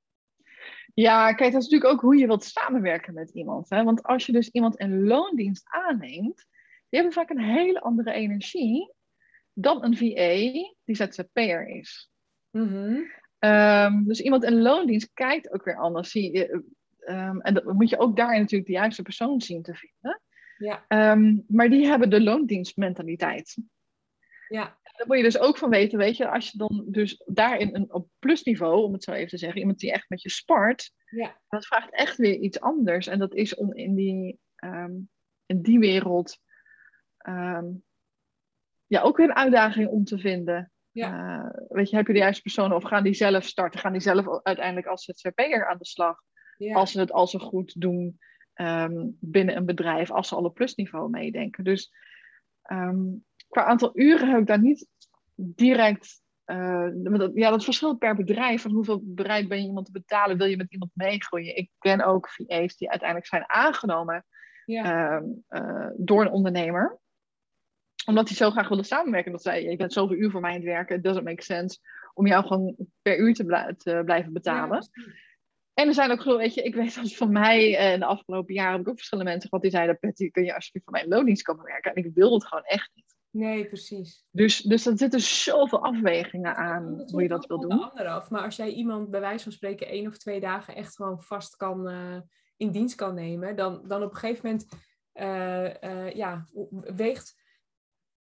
[0.95, 3.71] Ja, kijk, dat is natuurlijk ook hoe je wilt samenwerken met iemand.
[3.71, 3.85] Hè?
[3.85, 6.47] Want als je dus iemand in loondienst aanneemt,
[6.89, 8.93] die hebben vaak een hele andere energie
[9.53, 12.11] dan een VA die ZZP'er is.
[12.51, 13.01] Mhm.
[13.39, 16.11] Ehm, dus iemand in loondienst kijkt ook weer anders.
[16.11, 16.63] Zie je,
[16.99, 20.21] ehm, en dat moet je ook daar natuurlijk de juiste persoon zien te vinden.
[20.59, 23.57] Ja, Ehm, maar die hebben de loondienstmentaliteit.
[24.49, 27.75] Ja, Daar moet je dus ook van weten, weet je, als je dan dus daarin
[27.75, 30.93] een op plusniveau, om het zo even te zeggen, iemand die echt met je spart,
[31.11, 33.07] ja, dat vraagt echt weer iets anders.
[33.07, 34.95] En dat is om in die, ehm,
[35.47, 36.39] in die wereld
[37.17, 37.67] ehm,
[38.87, 40.73] ja, ook weer een uitdaging om te vinden.
[40.91, 41.39] Ja.
[41.39, 43.81] Eh, weet je, heb je de juiste personen of gaan die zelf starten?
[43.81, 46.21] Gaan die zelf uiteindelijk als ZZP'er aan de slag?
[46.57, 46.75] ja.
[46.75, 48.19] Als ze het al zo goed doen
[48.53, 51.65] ehm, binnen een bedrijf, als ze al op plusniveau meedenken.
[51.65, 51.93] Dus
[53.57, 54.87] qua aantal uren heb ik daar niet
[55.35, 56.23] direct.
[56.45, 56.89] eh,
[57.35, 58.63] ja, dat verschilt per bedrijf.
[58.63, 60.39] Van hoeveel bereid ben je iemand te betalen?
[60.39, 61.57] Wil je met iemand meegroeien?
[61.57, 64.25] Ik ken ook VA's die uiteindelijk zijn aangenomen
[64.65, 65.11] ja.
[65.11, 66.99] ehm, eh, door een ondernemer.
[68.07, 69.33] Omdat die zo graag wilde samenwerken.
[69.33, 70.95] Dat zei, je bent zoveel uur voor mij aan het werken.
[70.95, 71.79] Het doesn't make sense
[72.15, 74.89] om jou gewoon per uur te, blijven betalen.
[74.93, 75.13] Ja.
[75.75, 78.07] En er zijn ook gewoon, weet je, ik weet dat van mij eh, in de
[78.07, 80.95] afgelopen jaren heb ik ook verschillende mensen gehad die zeiden, Patty, kun je alsjeblieft voor
[80.95, 81.95] mij in loondienst komen werken?
[81.95, 83.06] En ik wilde het gewoon echt niet.
[83.37, 84.27] Nee, precies.
[84.31, 87.69] Dus, dus er zitten zoveel afwegingen aan Dat hoe je dat wil doen.
[87.69, 88.31] de ander af.
[88.31, 91.57] Maar als jij iemand bij wijze van spreken één of twee dagen echt gewoon vast
[91.57, 92.21] kan eh,
[92.57, 94.69] in dienst kan nemen, dan, dan op een gegeven moment
[95.13, 96.47] eh, eh, ja,
[96.97, 97.37] weegt,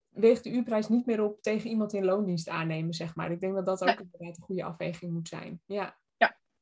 [0.10, 3.32] weegt de uurprijs niet meer op tegen iemand in loondienst aannemen, zeg maar.
[3.32, 5.62] Ik denk dat dat ook inderdaad een goede afweging moet zijn.
[5.66, 5.98] Ja,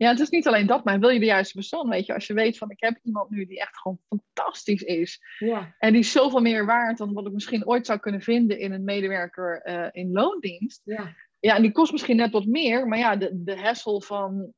[0.01, 2.27] Ja, het is niet alleen dat, maar wil je de juiste persoon, weet je, als
[2.27, 5.21] je weet van ik heb iemand nu die echt gewoon fantastisch is.
[5.39, 8.59] ja, En die is zoveel meer waard dan wat ik misschien ooit zou kunnen vinden
[8.59, 10.81] in een medewerker eh, in loondienst.
[10.85, 14.53] ja, Ja, en die kost misschien net wat meer, maar ja, de, de hassle van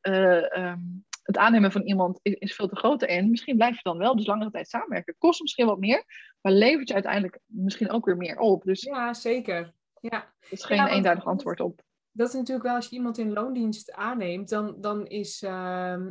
[0.00, 0.78] eh, ehm,
[1.22, 3.08] het aannemen van iemand is, is veel te groter.
[3.08, 5.14] En misschien blijf je dan wel dus langere tijd samenwerken.
[5.18, 6.04] Kost misschien wat meer,
[6.40, 8.62] maar levert je uiteindelijk misschien ook weer meer op.
[8.64, 9.72] Dus ja, zeker.
[10.00, 10.16] Ja.
[10.40, 11.86] er is geen Ja, want- eenduidig antwoord op.
[12.12, 16.10] dat is natuurlijk wel als je iemand in loondienst aanneemt, dan, dan is, ehm,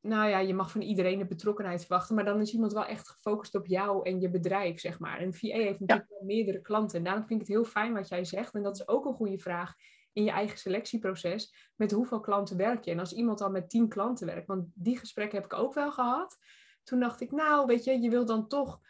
[0.00, 3.08] nou ja, je mag van iedereen de betrokkenheid verwachten, maar dan is iemand wel echt
[3.08, 5.18] gefocust op jou en je bedrijf, zeg maar.
[5.18, 8.08] En VA heeft natuurlijk wel meerdere klanten en daarom vind ik het heel fijn wat
[8.08, 8.54] jij zegt.
[8.54, 9.74] En dat is ook een goede vraag
[10.12, 11.72] in je eigen selectieproces.
[11.76, 12.90] Met hoeveel klanten werk je?
[12.90, 15.92] En als iemand al met tien klanten werkt, want die gesprekken heb ik ook wel
[15.92, 16.38] gehad.
[16.82, 18.80] Toen dacht ik, nou, weet je, je wil dan toch,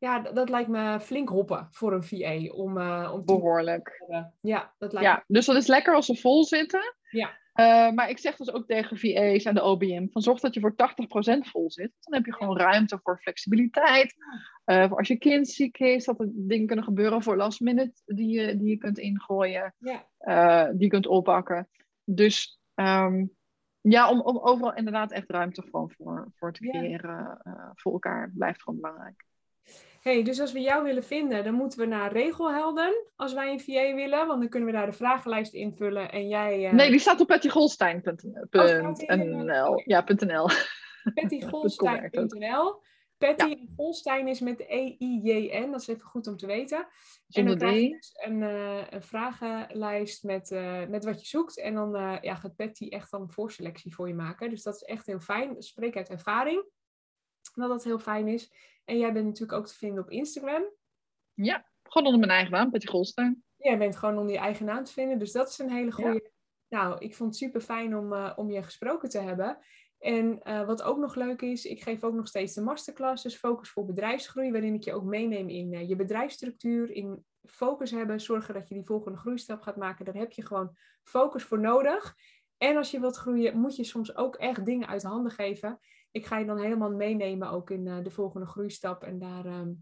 [0.00, 4.04] ja, dat, dat lijkt me flink hoppen voor een VA om, eh om Behoorlijk.
[4.06, 4.30] te.
[4.40, 6.94] Ja, dat lijkt me Ja, dus dat is lekker als ze vol zitten.
[7.10, 7.38] Ja.
[7.52, 10.60] Eh, maar ik zeg dus ook tegen VA's en de OBM: van zorg dat je
[10.60, 11.92] voor 80% vol zit.
[12.00, 14.14] Dan heb je gewoon ruimte voor flexibiliteit.
[14.64, 18.02] Eh, voor als je kind ziek is, dat er dingen kunnen gebeuren voor last minute
[18.04, 20.66] die je, die je kunt ingooien, Ja.
[20.72, 21.68] die je kunt oppakken.
[22.04, 23.24] Dus ehm,
[23.80, 27.40] ja, om, om overal inderdaad echt ruimte gewoon voor, voor te creëren
[27.74, 29.24] voor elkaar blijft gewoon belangrijk.
[30.00, 33.60] Hey, dus als we jou willen vinden, dan moeten we naar Regelhelden als wij een
[33.60, 36.66] VA willen, want dan kunnen we daar de vragenlijst invullen en jij...
[36.66, 39.74] eh, Nee, die staat op pettygolstein.nl.
[39.76, 40.48] eh, Ja, .nl.
[41.14, 42.82] PattyGolstein.nl.
[43.18, 46.78] Patty en Golstein is met E-I-J-N, dat is even goed om te weten.
[46.78, 46.86] En
[47.46, 51.58] dan krijg je dus een, eh, een vragenlijst met, eh, met wat je zoekt.
[51.60, 51.90] En dan
[52.20, 54.50] ja, gaat Patty echt dan een voorselectie voor je maken.
[54.50, 55.62] Dus dat is echt heel fijn.
[55.62, 56.64] Spreek uit ervaring
[57.60, 58.52] dat dat heel fijn is.
[58.84, 60.62] En jij bent natuurlijk ook te vinden op Instagram.
[61.34, 63.44] Ja, gewoon onder mijn eigen naam, Patty Golstein.
[63.56, 65.18] Jij bent gewoon onder je eigen naam te vinden.
[65.18, 66.30] Dus dat is een hele goede.
[66.68, 69.58] Nou, ik vond het super fijn om, eh, om je gesproken te hebben.
[69.98, 73.36] En eh, wat ook nog leuk is, ik geef ook nog steeds de masterclass, dus
[73.36, 78.20] Focus voor Bedrijfsgroei, waarin ik je ook meeneem in eh, je bedrijfsstructuur, in focus hebben,
[78.20, 80.04] zorgen dat je die volgende groeistap gaat maken.
[80.04, 82.16] Daar heb je gewoon focus voor nodig.
[82.58, 85.80] En als je wilt groeien, moet je soms ook echt dingen uit handen geven.
[86.10, 89.72] Ik ga je dan helemaal meenemen ook in eh, de volgende groeistap en daar, ehm,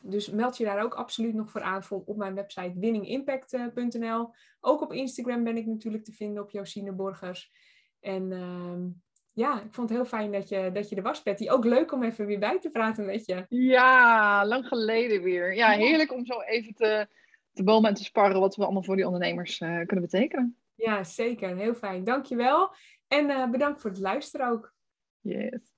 [0.00, 4.30] Dus meld je daar ook absoluut nog voor aan op mijn website winningimpact.nl.
[4.60, 7.50] Ook op Instagram ben ik natuurlijk te vinden op Josine Borgers.
[8.00, 8.86] En ehm,
[9.32, 11.48] ja, ik vond het heel fijn dat je, dat je er was, Patty.
[11.48, 13.46] Ook leuk om even weer bij te praten met je.
[13.48, 15.54] Ja, lang geleden weer.
[15.54, 17.06] Ja, heerlijk om zo even te,
[17.52, 20.56] te bomen en te sparren wat we allemaal voor die ondernemers uh, kunnen betekenen.
[20.74, 21.56] Ja, zeker.
[21.56, 22.04] Heel fijn.
[22.04, 22.70] Dankjewel.
[23.08, 24.74] En uh, bedankt voor het luisteren ook.
[25.28, 25.77] Yes.